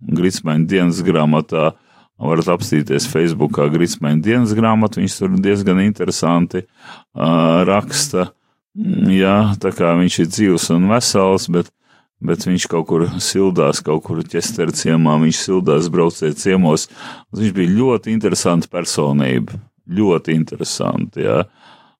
Gritsmaņa 0.00 0.68
dienas 0.72 1.02
grāmatā. 1.04 1.74
Varat 2.16 2.48
apstīties 2.48 3.08
Facebookā 3.12 3.68
Gritsmaņa 3.72 4.22
dienas 4.24 4.54
grāmatu. 4.56 5.02
Viņš 5.02 5.16
tur 5.20 5.34
diezgan 5.42 5.82
interesanti 5.84 6.64
uh, 6.64 7.62
raksta. 7.68 8.30
Jā, 9.12 9.56
tā 9.60 9.72
kā 9.72 9.94
viņš 9.96 10.18
ir 10.20 10.30
dzīvs 10.32 10.70
un 10.74 10.88
vesels, 10.90 11.48
bet 11.52 11.72
bet 12.24 12.46
viņš 12.46 12.66
kaut 12.72 12.86
kur 12.88 13.04
sildās, 13.20 13.82
kaut 13.84 14.06
kur 14.06 14.22
ķestera 14.24 14.72
ciemā, 14.74 15.18
viņš 15.20 15.40
sildās 15.42 15.90
braucē 15.92 16.32
ciemos. 16.38 16.88
Viņš 17.36 17.52
bija 17.56 17.74
ļoti 17.76 18.12
interesanta 18.14 18.70
personība, 18.72 19.58
ļoti 19.86 20.36
interesanti, 20.36 21.26
jā. 21.26 21.42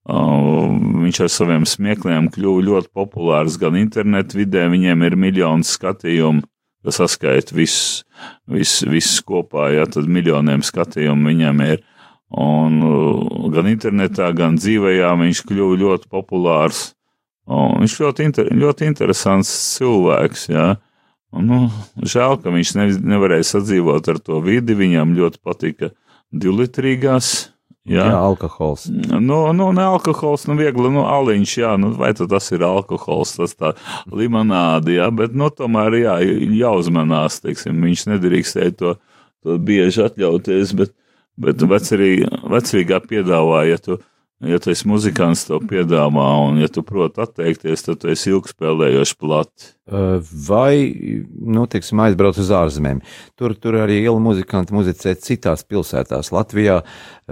Uh, 0.07 0.71
viņš 1.03 1.19
ar 1.25 1.31
saviem 1.35 1.65
smiekliem 1.67 2.29
kļuva 2.31 2.63
ļoti 2.63 2.93
populārs 2.95 3.57
gan 3.59 3.75
internetu 3.81 4.39
vidē, 4.39 4.69
viņiem 4.71 5.03
ir 5.03 5.17
miljoni 5.19 5.67
skatījumu, 5.67 6.45
kas 6.87 7.01
saskaita 7.03 7.57
visus, 7.57 8.05
visus, 8.51 8.87
visus 8.89 9.21
kopā, 9.27 9.71
jā, 9.75 9.87
tad 9.91 10.09
miljoniem 10.11 10.65
skatījumu 10.67 11.33
viņam 11.33 11.63
ir. 11.67 11.85
Un 12.37 12.81
uh, 12.83 13.49
gan 13.55 13.69
internetā, 13.71 14.33
gan 14.35 14.59
dzīvējā 14.59 15.13
viņš 15.21 15.43
kļuva 15.47 15.81
ļoti 15.83 16.11
populārs. 16.11 16.89
Un 17.47 17.85
viņš 17.85 17.95
ļoti, 18.03 18.27
inter, 18.27 18.51
ļoti 18.51 18.89
interesants 18.91 19.53
cilvēks. 19.77 20.49
Jā. 20.51 20.73
Un, 21.37 21.47
nu, 21.47 21.59
žēl, 22.03 22.41
ka 22.43 22.51
viņš 22.51 22.73
ne, 22.79 22.89
nevarēja 23.15 23.47
sadzīvot 23.53 24.11
ar 24.11 24.19
to 24.23 24.41
vidi. 24.43 24.75
Viņam 24.75 25.15
ļoti 25.15 25.43
patika 25.47 25.93
divlitrīgās. 26.35 27.53
Jā, 27.87 28.07
jā 28.11 28.19
alkohols. 28.19 28.89
Nu, 28.91 29.39
nu, 29.55 29.69
ne 29.75 29.85
alkohols, 29.87 30.47
nu, 30.51 30.57
viegli, 30.59 30.91
nu, 30.91 31.05
aliņš, 31.07 31.53
jā, 31.61 31.75
nu, 31.79 31.93
vai 31.99 32.11
tas 32.19 32.51
ir 32.51 32.65
alkohols, 32.67 33.37
tas 33.39 33.55
tā 33.55 33.73
limonāde, 34.11 34.97
jā, 34.97 35.07
bet, 35.15 35.37
nu, 35.39 35.53
tomēr, 35.55 36.01
jā, 36.01 36.17
jāuzmanās, 36.59 37.39
teiksim, 37.45 37.79
viņš 37.87 38.09
nedrīkstēja 38.11 38.75
to, 38.81 38.97
to 39.47 39.59
bieži 39.63 40.03
atļauties, 40.09 40.75
bet, 40.81 40.95
bet 41.39 41.63
vecerī, 41.63 42.13
vecrīgā 42.51 43.01
piedāvāja, 43.07 43.77
ja 43.77 43.83
tu 43.85 44.01
Ja 44.45 44.59
tu 44.61 44.69
esi 44.69 44.85
muzikants, 44.85 45.47
tev 45.49 45.63
piedāvā, 45.65 46.25
un 46.45 46.59
ja 46.61 46.69
tu 46.69 46.83
proti 46.85 47.23
atteikties, 47.25 47.87
tad 47.87 48.03
tu 48.03 48.11
esi 48.13 48.29
ilgspēlējoši 48.35 49.17
plati. 49.17 49.71
Vai, 50.49 50.75
nu, 51.57 51.65
teiksim, 51.73 52.03
aizbrauc 52.05 52.37
uz 52.43 52.51
ārzemēm. 52.53 53.01
Tur, 53.41 53.55
tur 53.57 53.79
arī 53.81 54.03
iela 54.03 54.21
muzikanti 54.21 54.77
muzicē 54.77 55.17
citās 55.25 55.65
pilsētās. 55.65 56.35
Latvijā 56.37 56.83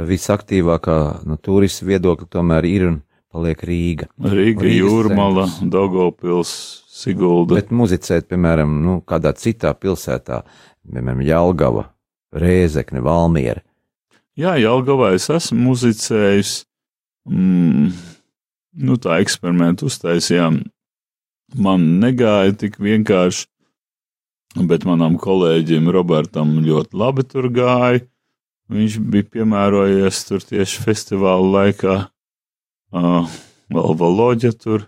visaktīvākā 0.01 0.99
no 1.29 1.37
nu, 1.37 1.41
turistu 1.45 1.91
viedokļa 1.93 2.31
tomēr 2.39 2.71
ir 2.73 2.89
un 2.89 2.99
paliek 3.35 3.69
Rīga. 3.69 4.09
Rīga, 4.25 4.73
Jūrmala, 4.73 5.49
Dogopils, 5.61 6.57
Sigulda. 6.89 7.61
Bet 7.61 7.73
muzicēt, 7.75 8.31
piemēram, 8.33 8.79
nu, 8.81 9.01
kādā 9.05 9.37
citā 9.37 9.77
pilsētā, 9.77 10.41
piemēram, 10.89 11.21
Jelgava, 11.29 11.91
Rēzekne, 12.33 13.05
Valmiera. 13.05 13.61
Jā, 14.41 14.57
Jelgavā 14.57 15.13
es 15.19 15.29
esmu 15.31 15.69
muzicējis 15.69 16.63
mm, 17.29 17.91
nu, 18.87 18.97
tā 19.01 19.19
eksperimentu 19.23 19.89
uztaisījām. 19.91 20.63
Man 21.55 21.85
negāja 22.03 22.55
tik 22.65 22.81
vienkārši, 22.83 23.47
bet 24.69 24.87
manam 24.89 25.19
kolēģim 25.21 25.91
Robertam 25.95 26.57
ļoti 26.65 26.99
labi 26.99 27.27
tur 27.29 27.51
gāja. 27.55 28.05
Viņš 28.73 28.97
bija 29.13 29.29
piemērojies 29.37 30.23
tur 30.25 30.45
tieši 30.45 30.83
festivāla 30.87 31.51
laikā. 31.59 31.97
Uh, 32.95 33.29
vēl 33.75 33.97
valoģa 34.01 34.55
tur, 34.57 34.87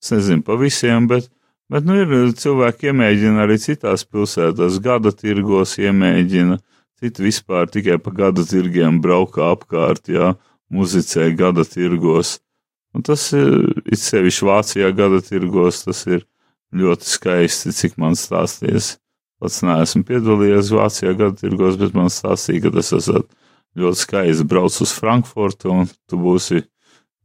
es 0.00 0.14
nezinu 0.14 0.44
pa 0.46 0.56
visiem, 0.56 1.08
bet, 1.10 1.26
bet 1.68 1.84
nu, 1.84 1.98
ir 1.98 2.32
cilvēki 2.38 2.88
iemēģina 2.88 3.44
arī 3.44 3.58
citās 3.60 4.06
pilsētās, 4.08 4.78
gada 4.80 5.12
tirgos 5.12 5.74
iemēģina, 5.82 6.56
citi 7.02 7.26
vispār 7.26 7.68
tikai 7.68 7.98
pa 8.00 8.14
gada 8.14 8.46
tirgiem 8.48 9.02
braukā 9.04 9.50
apkārt, 9.58 10.08
jā. 10.08 10.32
Ja 10.32 10.47
muzicē 10.72 11.30
gada 11.36 11.64
tirgos. 11.64 12.38
Un 12.96 13.04
tas 13.04 13.26
ir, 13.36 13.50
it 13.86 14.00
sevišķi 14.00 14.48
Vācijā 14.48 14.88
gada 14.96 15.20
tirgos, 15.24 15.82
tas 15.84 16.04
ir 16.08 16.24
ļoti 16.74 17.08
skaisti, 17.08 17.74
cik 17.76 17.98
man 18.00 18.16
stāsties. 18.18 18.96
Pats 19.38 19.60
neesmu 19.62 20.02
piedalījies 20.08 20.72
Vācijā 20.74 21.12
gada 21.18 21.36
tirgos, 21.38 21.78
bet 21.80 21.94
man 21.96 22.10
stāstīja, 22.12 22.66
ka 22.66 22.74
tas 22.78 22.92
esat 22.96 23.28
ļoti 23.78 24.02
skaisti 24.02 24.48
brauc 24.48 24.80
uz 24.82 24.94
Frankfurtu 24.96 25.70
un 25.72 25.90
tu 26.08 26.18
būsi 26.20 26.64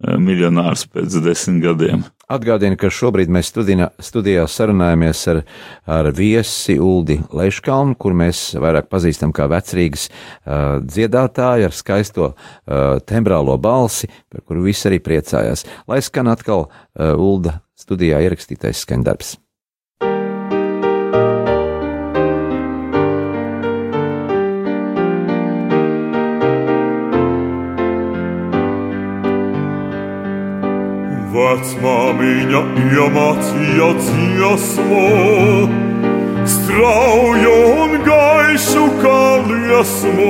miljonārs 0.02 0.86
pēc 0.90 1.20
desmit 1.24 1.64
gadiem. 1.64 2.04
Atgādinu, 2.34 2.78
ka 2.80 2.90
šobrīd 2.92 3.32
mēs 3.32 3.52
studijā, 3.52 3.90
studijā 4.02 4.46
sarunājamies 4.50 5.22
ar, 5.32 5.42
ar 5.86 6.10
viesi 6.16 6.78
Uldi 6.82 7.20
Leiškalnu, 7.36 7.98
kur 8.00 8.16
mēs 8.18 8.46
vairāk 8.64 8.90
pazīstam 8.92 9.34
kā 9.36 9.50
vecrīgas 9.52 10.08
uh, 10.10 10.80
dziedātāju 10.82 11.70
ar 11.70 11.76
skaisto 11.76 12.32
uh, 12.32 12.98
tembrālo 13.06 13.60
balsi, 13.62 14.10
par 14.32 14.48
kuru 14.48 14.66
visi 14.70 14.90
arī 14.90 15.04
priecājās. 15.04 15.68
Lai 15.88 16.02
skan 16.04 16.32
atkal 16.34 16.68
uh, 16.68 17.14
Ulda 17.14 17.60
studijā 17.78 18.24
ierakstītais 18.24 18.86
skandarbs. 18.88 19.38
Vecmāmiņa 31.34 32.60
iemācīja 32.78 33.88
dziesmu, 33.98 35.06
strauju 36.46 37.54
un 37.72 37.96
gaišu 38.06 38.84
kā 39.00 39.22
liesmu. 39.48 40.28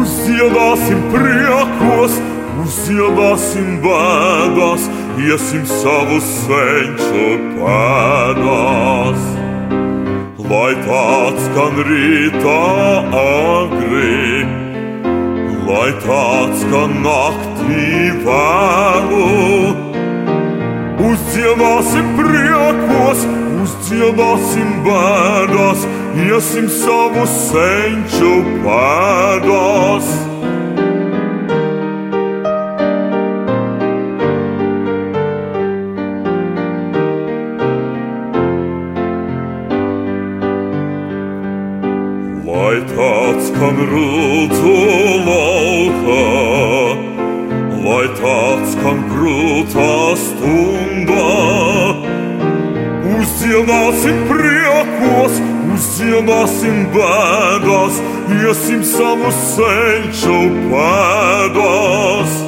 Uzdziedāsim 0.00 1.06
priekos, 1.14 2.18
uzdziedāsim 2.64 3.70
bēdās, 3.86 4.90
iesim 5.28 5.62
savu 5.76 6.18
senču 6.32 7.38
pēdās. 7.54 9.32
Lai 10.50 10.74
tāds 10.82 11.46
skan 11.46 11.82
rītā 11.86 12.60
agri, 13.22 14.44
lai 15.70 15.90
tāds 16.02 16.66
skan 16.66 17.02
naktī 17.06 17.53
vēlu. 18.24 19.24
Uzdziedāsim 21.04 22.12
priekos, 22.18 23.24
uzdziedāsim 23.62 24.70
bēdās, 24.86 25.86
iesim 26.26 26.68
savu 26.72 27.26
senču 27.28 28.36
pēdās. 28.64 30.12
Lai 42.44 42.76
tāds 42.90 43.50
kam 43.54 43.76
rūtu 43.90 44.74
laukā, 45.26 46.93
lai 47.94 48.06
tāds 48.18 48.72
kam 48.80 49.02
grūtā 49.10 49.90
stundā. 50.18 51.26
Uzdziedāsim 53.14 54.18
priekos, 54.30 55.38
uzdziedāsim 55.74 56.80
bēdās, 56.94 58.00
iesim 58.40 58.82
savu 58.94 59.30
senču 59.44 60.40
pēdās. 60.72 62.40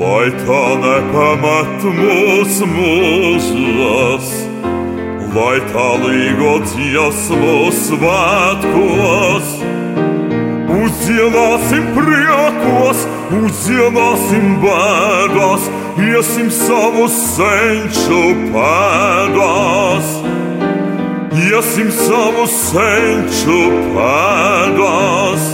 lai 0.00 0.28
tā 0.44 0.59
nepamet 1.00 1.84
mūsu 1.96 2.66
mūžos, 2.68 4.30
lai 5.34 5.58
tā 5.70 5.88
līgo 6.02 6.58
dziesmu 6.66 7.70
svētkos. 7.76 9.54
Uzdziedāsim 10.80 11.88
priekos, 11.96 13.04
uzdziedāsim 13.36 14.58
bēdās, 14.62 15.70
iesim 16.08 16.50
savu 16.54 17.08
senču 17.14 18.22
pēdās. 18.54 20.18
Iesim 21.40 21.88
savu 21.94 22.44
senču 22.52 23.58
pēdās, 23.96 25.48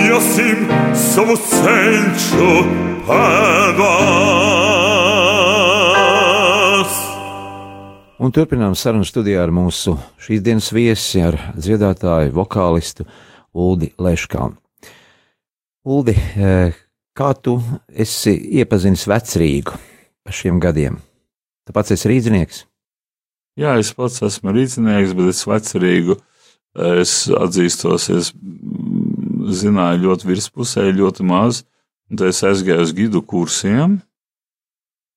iesim 0.00 0.66
savu 1.04 1.38
senču 1.44 2.50
pēdās 2.50 2.85
pēdās. 3.06 4.46
Un 8.16 8.32
turpinām 8.34 8.74
sarunu 8.78 9.06
studijā 9.06 9.42
ar 9.44 9.52
mūsu 9.54 9.94
šīs 10.24 10.40
dienas 10.44 10.72
viesi, 10.74 11.20
ar 11.22 11.34
dziedātāju, 11.54 12.34
vokālistu 12.34 13.06
Uldi 13.56 13.92
Leškānu. 14.02 14.56
Uldi, 15.86 16.14
eh, 16.16 16.72
kā 17.14 17.34
tu 17.38 17.62
esi 17.88 18.34
iepazinis 18.58 19.06
vecrīgu 19.06 19.72
pa 20.24 20.30
šiem 20.32 20.60
gadiem? 20.60 20.98
Tu 21.66 21.72
pats 21.72 21.90
esi 21.94 22.08
rīznieks? 22.10 22.64
Jā, 23.56 23.78
es 23.78 23.92
pats 23.96 24.20
esmu 24.20 24.52
rīznieks, 24.52 25.14
bet 25.16 25.30
es 25.32 25.44
vecrīgu, 25.48 26.18
es 26.76 27.12
atzīstos, 27.32 28.10
es 28.12 28.32
zināju 29.62 30.02
ļoti 30.02 30.28
virspusē, 30.28 30.90
ļoti 30.92 31.24
maz. 31.24 31.62
Un 32.06 32.18
tad 32.20 32.30
es 32.30 32.42
aizgāju 32.46 32.84
uz 32.86 32.92
gidu 32.94 33.22
kursiem, 33.26 33.98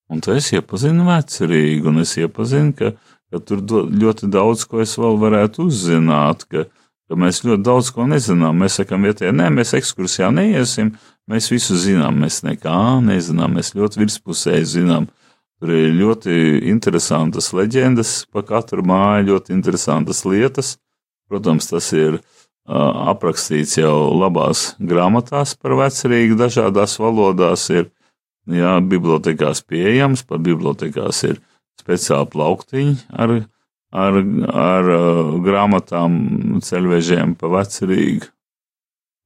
un 0.10 0.22
tad 0.26 0.40
es 0.40 0.50
iepazinu 0.56 1.06
vecerīgu, 1.06 1.92
un 1.92 2.02
es 2.02 2.16
iepazinu, 2.18 2.74
ka, 2.78 2.96
ka 3.30 3.42
tur 3.46 3.62
do, 3.62 3.84
ļoti 3.86 4.30
daudz 4.34 4.66
ko 4.70 4.82
es 4.82 4.96
vēl 4.98 5.20
varētu 5.22 5.68
uzzināt, 5.70 6.48
ka, 6.50 6.66
ka 7.06 7.20
mēs 7.20 7.44
ļoti 7.46 7.66
daudz 7.68 7.92
ko 7.94 8.08
nezinām. 8.10 8.58
Mēs 8.64 8.80
sakām, 8.82 9.06
vietējā, 9.06 9.36
nē, 9.38 9.52
mēs 9.54 9.76
ekskursijā 9.78 10.32
neiesim, 10.34 10.96
mēs 11.30 11.52
visu 11.54 11.78
zinām, 11.78 12.24
mēs 12.26 12.42
nekā 12.48 12.82
nezinām, 13.06 13.60
mēs 13.60 13.76
ļoti 13.78 14.02
virspusēji 14.02 14.74
zinām. 14.80 15.06
Tur 15.60 15.76
ir 15.76 15.94
ļoti 15.94 16.34
interesantas 16.72 17.52
leģendas 17.54 18.24
pa 18.34 18.42
katru 18.48 18.82
māju, 18.88 19.34
ļoti 19.34 19.54
interesantas 19.54 20.24
lietas. 20.26 20.78
Protams, 21.30 21.68
tas 21.70 21.92
ir 21.94 22.16
uh, 22.18 22.39
aprakstīts 22.68 23.78
jau 23.80 24.12
labās 24.14 24.74
grāmatās 24.80 25.56
par 25.58 25.78
vecerīgu, 25.80 26.38
dažādās 26.40 26.98
valodās 27.02 27.70
ir 27.74 27.90
jā, 28.50 28.80
bibliotekās 28.82 29.64
pieejams, 29.66 30.24
par 30.28 30.42
bibliotekās 30.46 31.24
ir 31.30 31.40
speciāli 31.80 32.30
plauktiņi 32.34 32.96
ar, 33.10 33.36
ar, 33.92 34.20
ar 34.66 34.92
grāmatām 35.46 36.60
ceļvežiem 36.66 37.36
pa 37.40 37.50
vecerīgu. 37.56 38.30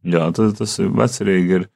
Jā, 0.04 0.28
tas, 0.36 0.56
tas 0.60 0.80
ir 0.84 0.92
vecerīgi 0.92 1.60
ir 1.60 1.70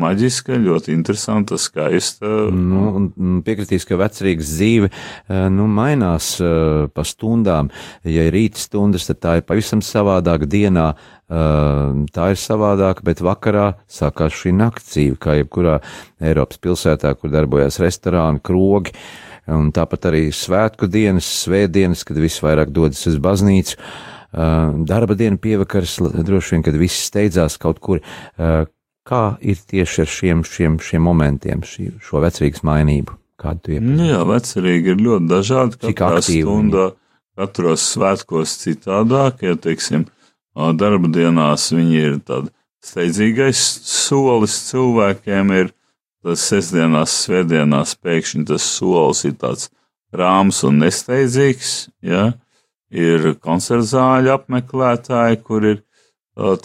maģiska, 0.00 0.58
ļoti 0.60 0.94
interesanta, 0.94 1.58
skaista. 1.60 2.28
Nu, 2.52 3.08
piekritīs, 3.46 3.86
ka 3.88 3.98
vecrīgas 4.00 4.52
dzīve 4.54 4.90
eh, 4.90 5.46
nu, 5.52 5.68
mainās 5.70 6.34
uh, 6.42 6.86
pa 6.92 7.04
stundām. 7.06 7.70
Ja 8.04 8.26
ir 8.28 8.34
rīta 8.36 8.60
stundas, 8.62 9.08
tad 9.08 9.22
tā 9.24 9.36
ir 9.40 9.46
pavisam 9.48 9.82
savādāka 9.84 10.48
dienā. 10.50 10.90
Uh, 11.26 12.04
tā 12.14 12.30
ir 12.34 12.38
savādāka, 12.38 13.02
bet 13.06 13.22
vakarā 13.24 13.72
sākās 13.90 14.36
šī 14.44 14.52
nakts 14.54 14.92
dzīve, 14.92 15.16
kā 15.18 15.40
jebkurā 15.40 15.80
Eiropas 16.22 16.60
pilsētā, 16.62 17.16
kur 17.18 17.32
darbojas 17.32 17.80
restorāni, 17.82 18.42
krogi. 18.46 18.94
Un 19.50 19.72
tāpat 19.74 20.08
arī 20.10 20.22
svētku 20.34 20.88
dienas, 20.90 21.26
svētdienas, 21.44 22.02
kad 22.06 22.18
viss 22.18 22.42
vairāk 22.42 22.72
dodas 22.74 23.04
uz 23.06 23.18
baznīcu. 23.22 23.78
Darba 24.86 25.14
diena 25.16 25.38
pievakars, 25.38 26.00
droši 26.26 26.56
vien, 26.56 26.64
kad 26.66 26.78
viss 26.80 27.06
steidzās 27.06 27.54
kaut 27.62 27.78
kur. 27.80 28.02
Kā 29.06 29.36
ir 29.38 29.60
tieši 29.70 30.02
ar 30.02 30.10
šiem, 30.10 30.42
šiem, 30.42 30.80
šiem 30.82 31.04
momentiem, 31.06 31.62
šī, 31.62 31.92
šo 32.02 32.22
vecrīgas 32.24 32.64
mainību? 32.66 33.14
Kādu 33.38 33.62
tu 33.62 33.74
iepazīsti? 33.76 33.96
Nu 34.00 34.08
jā, 34.08 34.22
vecrīgi 34.26 34.92
ir 34.92 35.02
ļoti 35.06 35.28
dažādi. 35.30 35.78
Cik 35.84 36.02
aktīvi? 36.08 36.42
Stundā, 36.42 36.86
katros 37.38 37.84
svētkos 37.92 38.54
citādāk, 38.64 39.44
ja, 39.46 39.54
teiksim, 39.60 40.06
darba 40.80 41.10
dienās 41.12 41.68
viņi 41.74 42.00
ir 42.00 42.16
tādi 42.26 42.50
steidzīgais 42.86 43.60
solis 43.86 44.56
cilvēkiem 44.70 45.52
ir, 45.54 45.70
tas 46.26 46.42
sestdienās, 46.50 47.14
svētdienās 47.26 47.94
pēkšņi 48.02 48.46
tas 48.48 48.66
solis 48.66 49.22
ir 49.28 49.36
tāds 49.38 49.68
rāms 50.16 50.62
un 50.66 50.80
nesteidzīgs, 50.82 51.76
ja, 52.02 52.32
ir 52.90 53.36
koncertzāļu 53.42 54.32
apmeklētāji, 54.34 55.40
kur 55.46 55.68
ir 55.74 55.78
uh, 55.78 56.56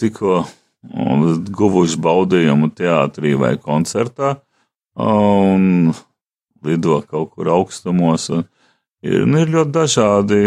tikko 0.82 1.34
guvuši 1.56 2.00
baudījumu 2.02 2.72
teātrī 2.74 3.34
vai 3.38 3.56
koncertā. 3.60 4.36
Un 4.98 5.92
lido 6.64 7.00
kaut 7.08 7.32
kur 7.34 7.48
augstumos. 7.48 8.28
Ir, 9.02 9.24
nu, 9.26 9.42
ir 9.42 9.52
ļoti 9.52 9.72
dažādi. 9.74 10.42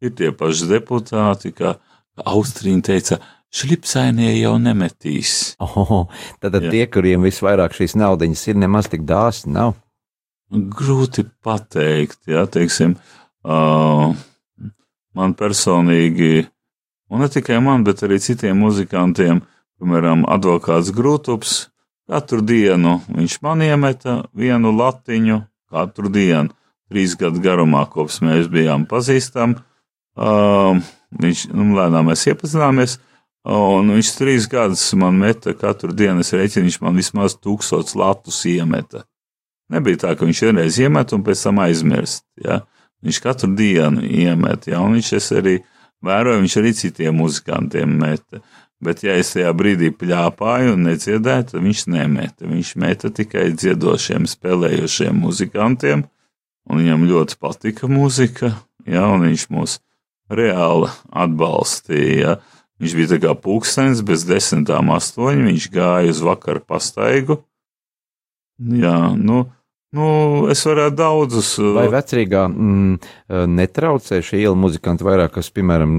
Ir 0.00 0.14
tie 0.16 0.30
paši 0.32 0.70
deputāti, 0.70 1.52
kā 1.52 1.74
Austrija 2.24 2.80
teica, 2.84 3.18
šlipsainie 3.52 4.32
jau 4.38 4.54
nemetīs. 4.62 5.54
Oh, 5.60 6.08
tad 6.40 6.56
Jā. 6.56 6.70
tie, 6.72 6.84
kuriem 6.88 7.26
visvairāk 7.26 7.74
šīs 7.76 7.98
naudiņas 8.00 8.46
ir, 8.48 8.60
nemaz 8.62 8.88
tik 8.88 9.04
dāsni 9.08 9.52
nav. 9.58 9.74
Grūti 10.50 11.26
pateikt, 11.44 12.24
jā, 12.30 12.46
teiksim, 12.50 12.96
uh, 13.44 14.16
man 15.14 15.36
personīgi, 15.38 16.48
un 17.10 17.24
ne 17.24 17.28
tikai 17.28 17.58
man, 17.64 17.84
bet 17.86 18.04
arī 18.06 18.20
citiem 18.22 18.62
muzikantiem, 18.62 19.42
piemēram, 19.80 20.24
advokāts 20.30 20.92
Grūtups, 20.96 21.58
katru 22.10 22.42
dienu 22.42 22.98
viņš 23.10 23.36
man 23.44 23.62
iemeta 23.66 24.22
vienu 24.36 24.72
latiņu, 24.76 25.42
katru 25.70 26.10
dienu, 26.12 26.54
trīs 26.90 27.14
gadu 27.18 27.42
garumā, 27.42 27.84
kopš 27.90 28.20
mēs 28.26 28.48
bijām 28.50 28.86
pazīstami. 28.90 29.60
Uh, 30.20 30.80
viņš, 31.22 31.46
nu, 31.54 31.70
lēnām 31.76 32.10
mēs 32.10 32.26
iepazināmies, 32.28 32.98
un 33.46 33.94
viņš 33.94 34.10
trīs 34.18 34.48
gadus 34.50 34.82
man 34.98 35.16
meta 35.20 35.54
katru 35.56 35.94
dienu, 35.96 36.24
es 36.24 36.34
rēķinu, 36.34 36.66
viņš 36.66 36.80
man 36.84 36.98
vismaz 36.98 37.38
tūkstots 37.38 37.96
latus 37.98 38.42
iemeta. 38.50 39.06
Nebija 39.70 40.02
tā, 40.02 40.14
ka 40.18 40.26
viņš 40.26 40.42
vienreiz 40.48 40.80
iemet 40.82 41.14
un 41.14 41.22
pēc 41.26 41.44
tam 41.46 41.60
aizmirst. 41.62 42.24
Ja? 42.42 42.64
Viņš 43.06 43.20
katru 43.22 43.52
dienu 43.56 44.02
iemet, 44.02 44.66
ja? 44.72 44.82
un 44.82 44.98
viņš 44.98 45.12
arī 45.38 45.60
vēroja, 46.06 46.40
viņš 46.42 46.56
arī 46.60 46.72
citiem 46.76 47.20
muzikantiem 47.20 47.92
meta. 48.00 48.42
Bet, 48.80 49.02
ja 49.04 49.12
es 49.20 49.34
tajā 49.34 49.50
brīdī 49.52 49.90
plāpāju 49.92 50.72
un 50.72 50.86
nedziedāju, 50.88 51.50
tad 51.50 51.60
viņš 51.60 51.82
nemeta. 51.92 52.48
Viņš 52.48 52.70
meta 52.80 53.10
tikai 53.12 53.50
dziedošiem, 53.52 54.24
spēlējošiem 54.30 55.20
muzikantiem, 55.20 56.06
un 56.64 56.80
viņam 56.80 57.04
ļoti 57.10 57.36
patika 57.42 57.90
muzika, 57.92 58.54
ja? 58.88 59.04
un 59.12 59.26
viņš 59.28 59.44
mūs 59.52 59.76
reāli 60.32 60.88
atbalstīja. 61.12 62.38
Viņš 62.80 62.96
bija 62.96 63.12
tā 63.12 63.20
kā 63.20 63.36
pūkstens, 63.36 64.00
bez 64.06 64.24
desmitām 64.24 64.88
astoņi, 64.94 65.44
viņš 65.50 65.68
gāja 65.74 66.14
uz 66.14 66.24
vakaru 66.24 66.64
pastaigu. 66.64 67.42
Jā, 68.60 69.12
nu, 69.16 69.44
Nu, 69.96 70.06
es 70.52 70.60
varētu 70.66 70.94
daudzus. 70.94 71.56
Uh, 71.58 71.72
Vai 71.74 71.88
vecrīgā 71.90 72.44
mm, 72.46 72.92
uh, 72.94 73.46
netraucē 73.50 74.20
šie 74.22 74.44
ielu 74.44 74.58
muzikanti 74.58 75.06
vairāk, 75.06 75.32
kas, 75.34 75.50
piemēram, 75.54 75.96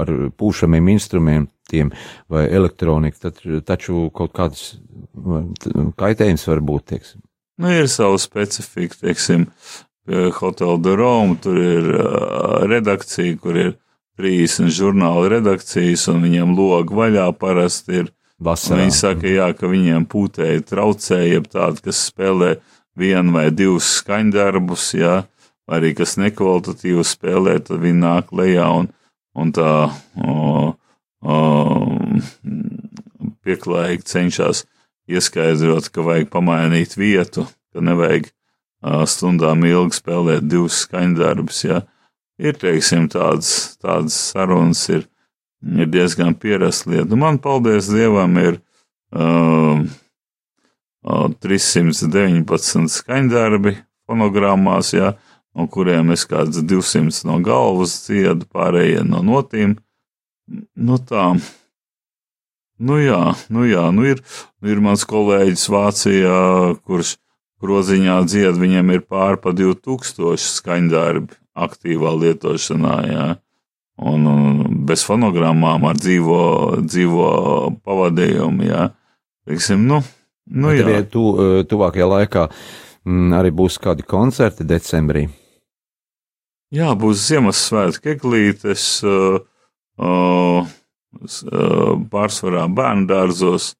ar 0.00 0.12
pūšamiem 0.40 0.88
instrumentiem 0.94 1.92
vai 2.32 2.46
elektroniku, 2.48 3.20
tad, 3.26 3.42
taču 3.68 4.06
kaut 4.16 4.32
kāds 4.36 4.70
kaitējums 6.00 6.46
var 6.48 6.64
būt, 6.64 6.86
teiksim. 6.94 7.20
Nu, 7.60 7.68
ir 7.76 7.90
savu 7.92 8.16
specifiku, 8.20 8.96
teiksim, 9.02 9.50
Hotel 10.40 10.80
de 10.82 10.96
Rome, 10.96 11.36
tur 11.44 11.60
ir 11.60 11.92
uh, 11.92 12.64
redakcija, 12.66 13.36
kur 13.38 13.58
ir 13.60 13.74
30 14.18 14.72
žurnāla 14.72 15.28
redakcijas, 15.36 16.06
un 16.10 16.24
viņiem 16.24 16.56
logi 16.56 16.96
vaļā 16.96 17.28
parasti 17.36 18.00
ir. 18.00 18.10
Vasarā. 18.40 18.78
Viņi 18.80 18.94
saka, 18.96 19.28
jā, 19.28 19.46
ka 19.52 19.68
viņiem 19.68 20.06
pūtēji 20.08 20.62
traucēja, 20.70 21.26
jeb 21.34 21.48
tādi, 21.52 21.82
kas 21.84 21.98
spēlē 22.08 22.54
vienu 22.98 23.34
vai 23.36 23.48
divus 23.54 23.88
skaņdarbus, 24.00 24.88
jā, 24.98 25.20
arī 25.70 25.92
kas 25.98 26.16
nekvalitatīvi 26.20 27.04
spēlē, 27.06 27.58
tad 27.66 27.82
viņi 27.84 28.00
nāk 28.02 28.34
lejā 28.34 28.66
un, 28.80 28.90
un 29.38 29.52
tā 29.54 29.72
o, 30.18 30.74
o, 31.22 31.38
pieklājīgi 33.46 34.06
cenšas 34.10 34.64
ieskaidrot, 35.10 35.90
ka 35.92 36.04
vajag 36.06 36.30
pamainīt 36.32 36.96
vietu, 36.98 37.46
ka 37.74 37.82
nevajag 37.84 38.30
stundām 39.10 39.64
ilgi 39.68 39.98
spēlēt 39.98 40.46
divus 40.48 40.84
skaņdarbus. 40.86 41.64
Ja. 41.66 41.82
Ir, 42.40 42.56
teiksim, 42.56 43.08
tādas, 43.12 43.76
tādas 43.82 44.16
sarunas, 44.30 44.86
ir, 44.88 45.04
ir 45.60 45.90
diezgan 45.92 46.34
pierasta 46.40 46.88
lieta. 46.88 47.10
Nu, 47.12 47.18
man, 47.20 47.40
paldies 47.42 47.90
Dievam, 47.92 48.38
ir 48.40 48.56
uh, 49.12 49.82
319 51.04 52.90
skaņdarbi 52.92 53.76
fonogrammās, 54.08 54.92
jā, 54.92 55.14
no 55.56 55.66
kuriem 55.70 56.12
es 56.14 56.26
kāds 56.28 56.60
200 56.60 57.24
no 57.28 57.38
galvas 57.44 57.96
dziedu, 58.04 58.48
pārējie 58.50 59.06
no 59.06 59.22
notīm. 59.24 59.78
Nu 60.76 60.98
tā. 60.98 61.32
Nu 62.80 62.96
jā, 62.96 63.34
nu 63.52 63.66
jā, 63.68 63.90
nu 63.92 64.06
ir, 64.08 64.22
nu 64.60 64.72
ir 64.72 64.80
mans 64.80 65.04
kolēģis 65.08 65.66
Vācijā, 65.72 66.38
kurš 66.88 67.18
groziņā 67.60 68.16
dzied, 68.24 68.56
viņam 68.56 68.94
ir 68.94 69.04
pār 69.04 69.36
pa 69.40 69.52
2000 69.52 70.40
skaņdarbi 70.40 71.36
aktīvā 71.60 72.14
lietošanā, 72.22 72.96
jā. 73.10 73.26
Un, 74.00 74.24
un 74.24 74.78
bez 74.88 75.04
fonogrammām 75.04 75.84
ar 75.90 75.98
dzīvo, 76.00 76.40
dzīvo 76.86 77.28
pavadījumu, 77.84 78.64
jā. 78.64 78.86
Teiksim, 79.44 79.84
nu, 79.90 80.00
Nu, 80.50 80.72
jā, 80.74 80.84
arī 80.86 81.04
tu, 81.10 81.24
eh, 81.38 81.62
tuvākajā 81.70 82.08
laikā 82.10 82.48
m, 82.50 83.12
mm, 83.12 83.36
arī 83.38 83.52
būs 83.54 83.78
kādi 83.82 84.06
koncerti 84.06 84.66
decembrī. 84.66 85.28
Jā, 86.70 86.92
būs 86.94 87.24
Ziemassvētku 87.26 88.12
eglītes, 88.12 89.02
uh, 89.02 89.40
uh, 89.98 90.68
pārsvarā 92.12 92.68
bērnu 92.70 93.08
dārzos, 93.10 93.74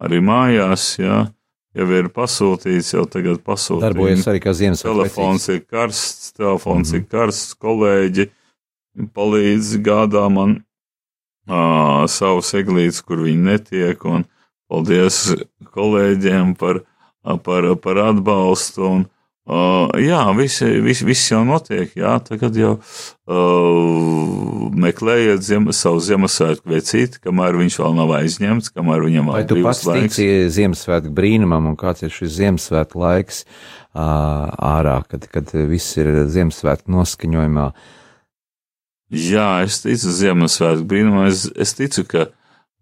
arī 0.00 0.22
mājās. 0.24 0.94
Jā. 1.00 1.26
Jau 1.72 1.86
ir 1.96 2.10
pasūtīts, 2.12 2.90
jau 2.92 3.06
tagad 3.08 3.40
pasūtīts. 3.44 3.84
Darbojas 3.84 4.26
arī 4.28 4.40
kā 4.44 4.52
Ziemassvētku. 4.52 4.92
Telefons 4.92 5.48
ir 5.48 5.60
karsts, 5.64 6.32
telefons 6.36 6.92
mm 6.92 6.96
-hmm. 6.96 7.00
ir 7.00 7.08
karsts, 7.08 7.54
kolēģi 7.56 8.26
palīdz 9.16 9.76
gādā 9.80 10.26
man 10.32 10.58
uh, 11.48 12.04
savus 12.08 12.52
eglītes, 12.54 13.00
kur 13.00 13.24
viņi 13.24 13.44
netiek. 13.48 14.04
Un, 14.04 14.26
Paldies 14.72 15.24
kolēģiem 15.74 16.54
par, 16.60 16.84
par, 17.44 17.74
par 17.84 18.06
atbalstu. 18.08 18.86
Un, 18.88 19.10
Uh, 19.42 19.88
jā, 19.98 20.20
viss 20.38 20.62
vis, 20.62 21.00
vis 21.02 21.22
jau 21.26 21.40
notiek. 21.42 21.90
Jā, 21.98 22.12
tagad 22.22 22.54
jau 22.54 22.76
uh, 22.78 24.68
meklējiet 24.84 25.42
ziem, 25.42 25.66
savu 25.74 25.98
Ziemassvētku 25.98 26.70
vecīti, 26.70 27.18
kamēr 27.24 27.58
viņš 27.58 27.78
vēl 27.82 27.96
nav 27.98 28.12
aizņemts, 28.20 28.70
kamēr 28.70 29.02
viņam 29.08 29.32
vēl 29.32 29.40
ir 29.40 29.48
brīvs 29.50 29.66
laiks. 29.66 29.88
Vai 29.88 29.96
tu 29.98 30.12
pats 30.12 30.54
Ziemassvētku 30.54 31.10
brīnumam 31.16 31.72
un 31.72 31.74
kāds 31.80 32.06
ir 32.06 32.14
šis 32.14 32.36
Ziemassvētku 32.36 33.02
laiks 33.02 33.42
uh, 33.42 34.46
ārā, 34.62 35.00
kad, 35.10 35.26
kad 35.34 35.50
viss 35.72 35.98
ir 35.98 36.12
Ziemassvētku 36.30 36.94
noskaņojumā? 36.94 37.66
Jā, 39.26 39.48
es 39.66 39.82
ticu 39.82 40.14
Ziemassvētku 40.22 40.86
brīnumam. 40.86 41.26
Es, 41.32 41.48
es 41.58 41.74
ticu, 41.82 42.06
ka 42.06 42.28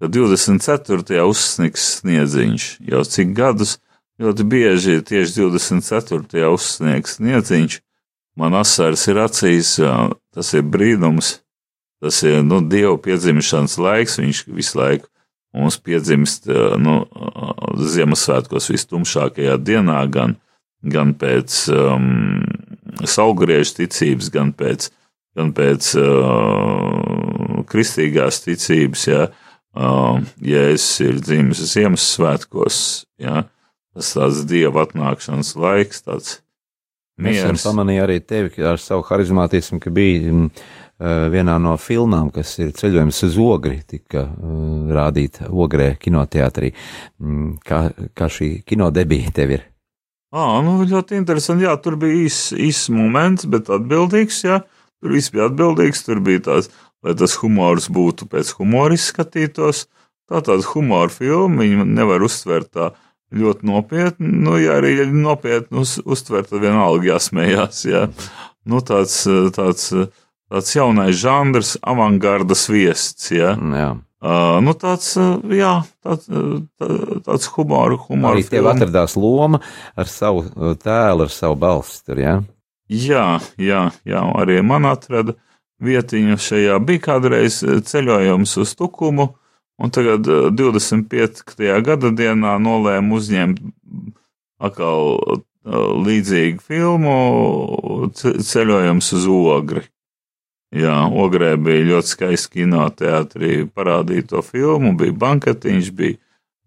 Tad 0.01 0.15
24. 0.17 1.21
uzsnigs 1.29 1.83
sniedziņš 1.99 2.67
jau 2.89 3.03
cik 3.05 3.35
gadus 3.37 3.77
ļoti 4.21 4.47
bieži 4.49 4.99
tieši 5.05 5.43
24. 5.43 6.49
uzsniegs 6.49 7.19
sniedziņš. 7.19 7.81
Man 8.41 8.57
asars 8.57 9.05
ir 9.11 9.21
acīs, 9.21 9.75
tas 10.33 10.53
ir 10.57 10.65
brīnums, 10.65 11.41
tas 12.01 12.23
ir 12.25 12.41
nu, 12.47 12.63
Dieva 12.65 12.97
piedzimšanas 13.03 13.77
laiks, 13.77 14.17
viņš 14.23 14.45
visu 14.49 14.79
laiku 14.81 15.11
mums 15.57 15.77
piedzimst 15.83 16.49
nu, 16.81 16.95
Ziemassvētkos 17.81 18.71
vistumšākajā 18.73 19.59
dienā, 19.61 19.99
gan, 20.13 20.37
gan 20.81 21.13
pēc 21.19 21.59
um, 21.75 22.41
saulgriežu 23.05 23.81
ticības, 23.83 24.31
gan 24.33 24.55
pēc, 24.57 24.89
gan 25.37 25.53
pēc 25.57 25.93
uh, 26.01 27.61
kristīgās 27.71 28.43
ticības. 28.47 29.07
Ja. 29.11 29.29
Jēzus 29.75 31.01
ir 31.05 31.19
dzimis 31.23 31.63
Ziemassvētkos, 31.71 32.79
ja, 33.23 33.45
tas 33.95 34.13
tāds 34.17 34.45
dieva 34.51 34.87
atnākšanas 34.87 35.55
laiks, 35.55 36.03
tāds 36.07 36.41
miers. 37.21 37.45
Es 37.55 37.67
pamanīju 37.69 38.05
arī 38.05 38.19
tevi 38.25 38.67
ar 38.67 38.81
savu 38.83 39.05
harizmātismu, 39.07 39.79
ka 39.83 39.93
bija 39.95 40.33
mm, 40.33 40.51
vienā 41.33 41.57
no 41.63 41.77
filmām, 41.81 42.33
kas 42.35 42.57
ir 42.59 42.75
ceļojums 42.77 43.23
uz 43.29 43.39
ogri, 43.41 43.79
tika 43.87 44.27
rādīta 44.97 45.49
ogrē 45.49 45.95
kinoteātrī. 46.03 46.73
Mm, 47.23 47.55
kā, 47.65 47.85
kā 48.17 48.31
šī 48.33 48.53
kinodebija 48.67 49.35
tev 49.37 49.55
ir? 49.57 49.67
Ā, 50.31 50.61
nu 50.63 50.77
ļoti 50.87 51.17
interesanti, 51.19 51.67
jā, 51.67 51.73
tur 51.83 51.97
bija 51.99 52.27
īs, 52.27 52.51
īs 52.55 52.85
moments, 52.95 53.49
bet 53.51 53.71
atbildīgs, 53.73 54.45
jā, 54.47 54.61
tur 55.03 55.17
viss 55.17 55.33
bija 55.35 55.49
atbildīgs, 55.51 56.05
tur 56.07 56.21
bija 56.23 56.45
tās 56.47 56.71
lai 57.05 57.15
tas 57.19 57.37
humors 57.41 57.89
būtu 57.93 58.29
pēc 58.31 58.55
humora 58.59 58.97
izskatītos. 58.97 59.87
Tā 60.31 60.43
tāda 60.47 60.63
humora 60.75 61.11
filma, 61.11 61.65
viņi 61.65 61.87
nevar 61.91 62.23
uztvert 62.23 62.71
tā 62.77 62.91
ļoti 63.35 63.67
nopietni. 63.67 64.31
Nu, 64.45 64.57
ja 64.61 64.77
arī 64.79 64.97
nopietni 65.11 65.83
uz, 65.83 65.97
uztver, 66.05 66.45
tad 66.47 66.63
vienalga 66.63 67.15
jāsmējās. 67.15 67.83
Jā. 67.89 68.05
Nu, 68.69 68.83
tāds, 68.87 69.17
tāds, 69.57 69.89
tāds 70.51 70.77
jaunais 70.77 71.19
žanrs, 71.19 71.77
avangardas 71.83 72.69
viests. 72.71 73.33
Jā. 73.35 73.57
Jā. 73.59 73.91
Uh, 74.21 74.59
nu 74.61 74.75
tāds, 74.77 75.15
uh, 75.17 75.39
jā, 75.49 75.79
tāds, 76.05 76.27
uh, 76.29 76.59
tā- 76.77 77.21
tāds 77.25 77.47
humora, 77.55 77.97
humora. 78.05 78.35
Arī 78.37 78.45
tev 78.51 78.67
atradās 78.69 79.15
loma 79.17 79.63
ar 79.97 80.11
savu 80.13 80.43
uh, 80.45 80.75
tēlu, 80.77 81.25
ar 81.25 81.33
savu 81.33 81.57
balsi 81.57 82.03
tur, 82.05 82.21
jā? 82.21 82.35
Jā, 82.93 83.39
jā, 83.57 83.87
jā, 84.05 84.21
arī 84.43 84.59
man 84.67 84.85
atrada 84.91 85.39
vietiņu 85.85 86.37
šajā. 86.41 86.79
Bija 86.85 87.03
kādreiz 87.09 87.61
eh, 87.65 87.81
ceļojums 87.85 88.57
uz 88.63 88.75
Tukumu, 88.79 89.31
un 89.81 89.91
tagad 89.95 90.27
eh, 90.29 90.51
25. 90.53 91.45
gada 91.87 92.11
dienā 92.13 92.57
nolēmu 92.61 93.17
uzņemt 93.21 93.63
atkal 94.61 95.17
eh, 95.17 95.45
līdzīgu 96.07 96.61
filmu 96.65 97.17
ce- 98.17 98.37
ceļojums 98.45 99.13
uz 99.19 99.27
Ogri. 99.31 99.87
Jā, 100.71 101.01
Ogrē 101.11 101.57
bija 101.59 101.83
ļoti 101.89 102.07
skaisti 102.13 102.61
kinoteātrī 102.61 103.65
parādīt 103.75 104.29
to 104.31 104.39
filmu, 104.47 104.93
bija 104.95 105.17
banketiņš, 105.19 105.89
bija 105.99 106.15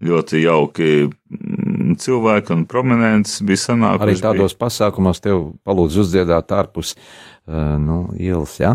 ļoti 0.04 0.42
jauki 0.44 0.88
mm, 1.08 1.94
cilvēki 2.04 2.52
un 2.52 2.66
prominents 2.68 3.38
bija 3.48 3.62
sanākuši. 3.62 4.04
Arī 4.04 4.18
bija- 4.18 4.26
tādos 4.26 4.58
pasākumos 4.60 5.24
tev 5.24 5.46
palūdz 5.64 6.02
uzdziedāt 6.04 6.52
ārpus 6.52 6.98
nu, 7.48 8.02
ielas, 8.20 8.58
jā? 8.60 8.74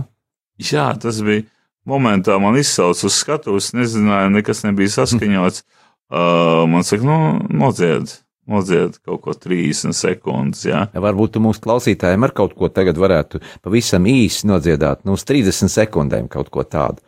Jā, 0.59 0.91
tas 0.99 1.21
bija 1.23 1.47
momentā, 1.89 2.37
man 2.43 2.59
izsauca 2.59 3.07
uz 3.09 3.19
skatuves, 3.19 3.73
nezināju, 3.77 4.33
nekas 4.35 4.65
nebija 4.67 4.99
saskaņots. 4.99 5.65
Uh, 6.09 6.65
man 6.71 6.87
saka, 6.89 7.05
nu, 7.05 7.17
nodzied, 7.53 8.15
nodzied 8.49 8.97
kaut 9.05 9.21
ko 9.27 9.35
30 9.37 9.97
sekundes, 9.97 10.65
jā. 10.65 10.87
Varbūt 10.97 11.37
mūsu 11.45 11.61
klausītājiem 11.65 12.25
ar 12.25 12.33
kaut 12.37 12.55
ko 12.57 12.71
tagad 12.73 12.97
varētu 13.01 13.43
pavisam 13.65 14.09
īsi 14.09 14.49
nodziedāt, 14.49 15.05
nu, 15.05 15.19
uz 15.19 15.27
30 15.29 15.69
sekundēm 15.73 16.31
kaut 16.33 16.49
ko 16.55 16.65
tādu. 16.65 17.05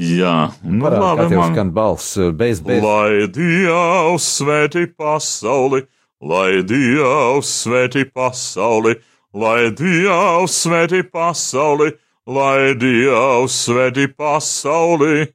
Jā, 0.00 0.52
nu, 0.62 0.84
Parādi, 0.84 1.00
kā 1.00 1.14
labi, 1.16 1.24
tev 1.32 1.40
man. 1.40 1.54
skan 1.54 1.72
balss 1.76 2.12
uh, 2.20 2.28
bez, 2.36 2.60
bez. 2.64 2.84
Lai 2.84 3.26
Dievs 3.32 4.28
svētī 4.38 4.84
pasauli, 4.86 5.82
lai 6.22 6.60
Dievs 6.64 7.50
svētī 7.64 8.04
pasauli, 8.06 8.94
lai 9.36 9.70
Dievs 9.76 10.56
svētī 10.64 11.02
pasauli, 11.06 11.92
lai 12.26 12.74
Dievs 12.78 13.58
svētī 13.66 14.08
pasauli. 14.10 15.30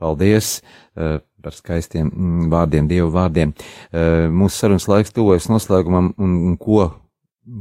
Paldies 0.00 0.60
uh, 0.60 1.18
par 1.42 1.56
skaistiem 1.56 2.08
mm, 2.08 2.48
vārdiem, 2.52 2.88
Dievu 2.90 3.10
vārdiem. 3.14 3.52
Uh, 3.90 4.28
mūsu 4.32 4.62
sarunas 4.62 4.88
laiks 4.90 5.14
tuvojas 5.16 5.50
noslēgumam, 5.50 6.12
un, 6.20 6.36
un 6.50 6.56
ko, 6.60 6.86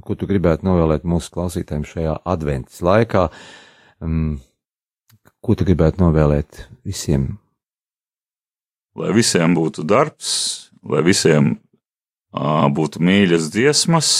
ko 0.05 0.15
tu 0.15 0.29
gribētu 0.29 0.67
novēlēt 0.67 1.07
mūsu 1.07 1.33
klausītājiem 1.35 1.87
šajā 1.87 2.15
adventas 2.29 2.83
laikā? 2.85 3.27
Um, 3.99 4.39
ko 5.43 5.55
tu 5.57 5.67
gribētu 5.67 6.03
novēlēt 6.03 6.65
visiem? 6.87 7.33
Lai 8.99 9.13
visiem 9.15 9.53
būtu 9.55 9.85
darbs, 9.87 10.31
lai 10.83 11.03
visiem 11.05 11.53
uh, 11.55 12.67
būtu 12.71 13.03
mīļas 13.03 13.51
dziesmas, 13.53 14.11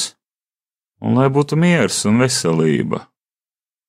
un 1.01 1.17
lai 1.19 1.29
būtu 1.33 1.57
miers 1.59 2.03
un 2.09 2.19
veselība. 2.23 3.05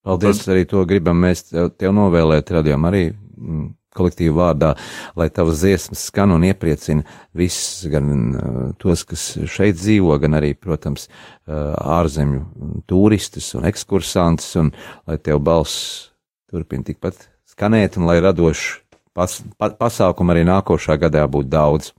Paldies, 0.07 0.45
Tad- 0.45 0.55
arī 0.55 0.65
to 0.69 0.85
gribam 0.89 1.21
mēs 1.21 1.51
tev, 1.51 1.93
novēlēt, 1.97 2.53
radījām 2.57 2.87
arī 2.89 3.11
mm, 3.13 3.67
kolektīvu 3.97 4.37
vārdā, 4.39 4.71
lai 5.19 5.27
tavas 5.35 5.61
dziesmas 5.61 6.07
skan 6.09 6.33
un 6.33 6.47
iepriecina 6.47 7.05
visus, 7.37 7.85
gan 7.91 8.13
uh, 8.15 8.61
tos, 8.81 9.03
kas 9.05 9.25
šeit 9.51 9.77
dzīvo, 9.81 10.15
gan 10.23 10.39
arī, 10.39 10.55
protams, 10.55 11.09
uh, 11.11 11.75
ārzemju 11.99 12.85
turistus 12.89 13.51
un 13.59 13.67
ekskursantus, 13.69 14.55
un 14.63 14.73
lai 15.11 15.19
tev 15.19 15.43
balss 15.45 16.11
turpina 16.51 16.87
tikpat 16.87 17.27
skanēt, 17.51 17.99
un 17.99 18.09
lai 18.09 18.21
radoši 18.23 18.79
pas, 19.13 19.41
pa, 19.59 19.73
pasākumu 19.77 20.35
arī 20.35 20.47
nākošā 20.49 20.97
gadā 21.01 21.27
būtu 21.31 21.51
daudz. 21.51 21.93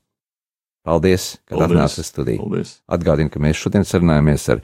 Paldies, 0.87 1.37
ka 1.45 1.59
uz 2.01 2.07
studiju. 2.09 2.41
Paldies! 2.41 2.73
Atgādinu, 2.89 3.29
ka 3.29 3.41
mēs 3.43 3.59
šodien 3.61 3.85
sarunājamies 3.85 4.47
ar 4.55 4.63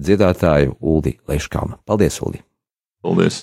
dziedātāju 0.00 0.78
Uldi 0.80 1.18
Leiškalnu. 1.28 1.82
Paldies, 1.88 2.16
Uldi! 2.24 2.40
Paldies! 3.04 3.42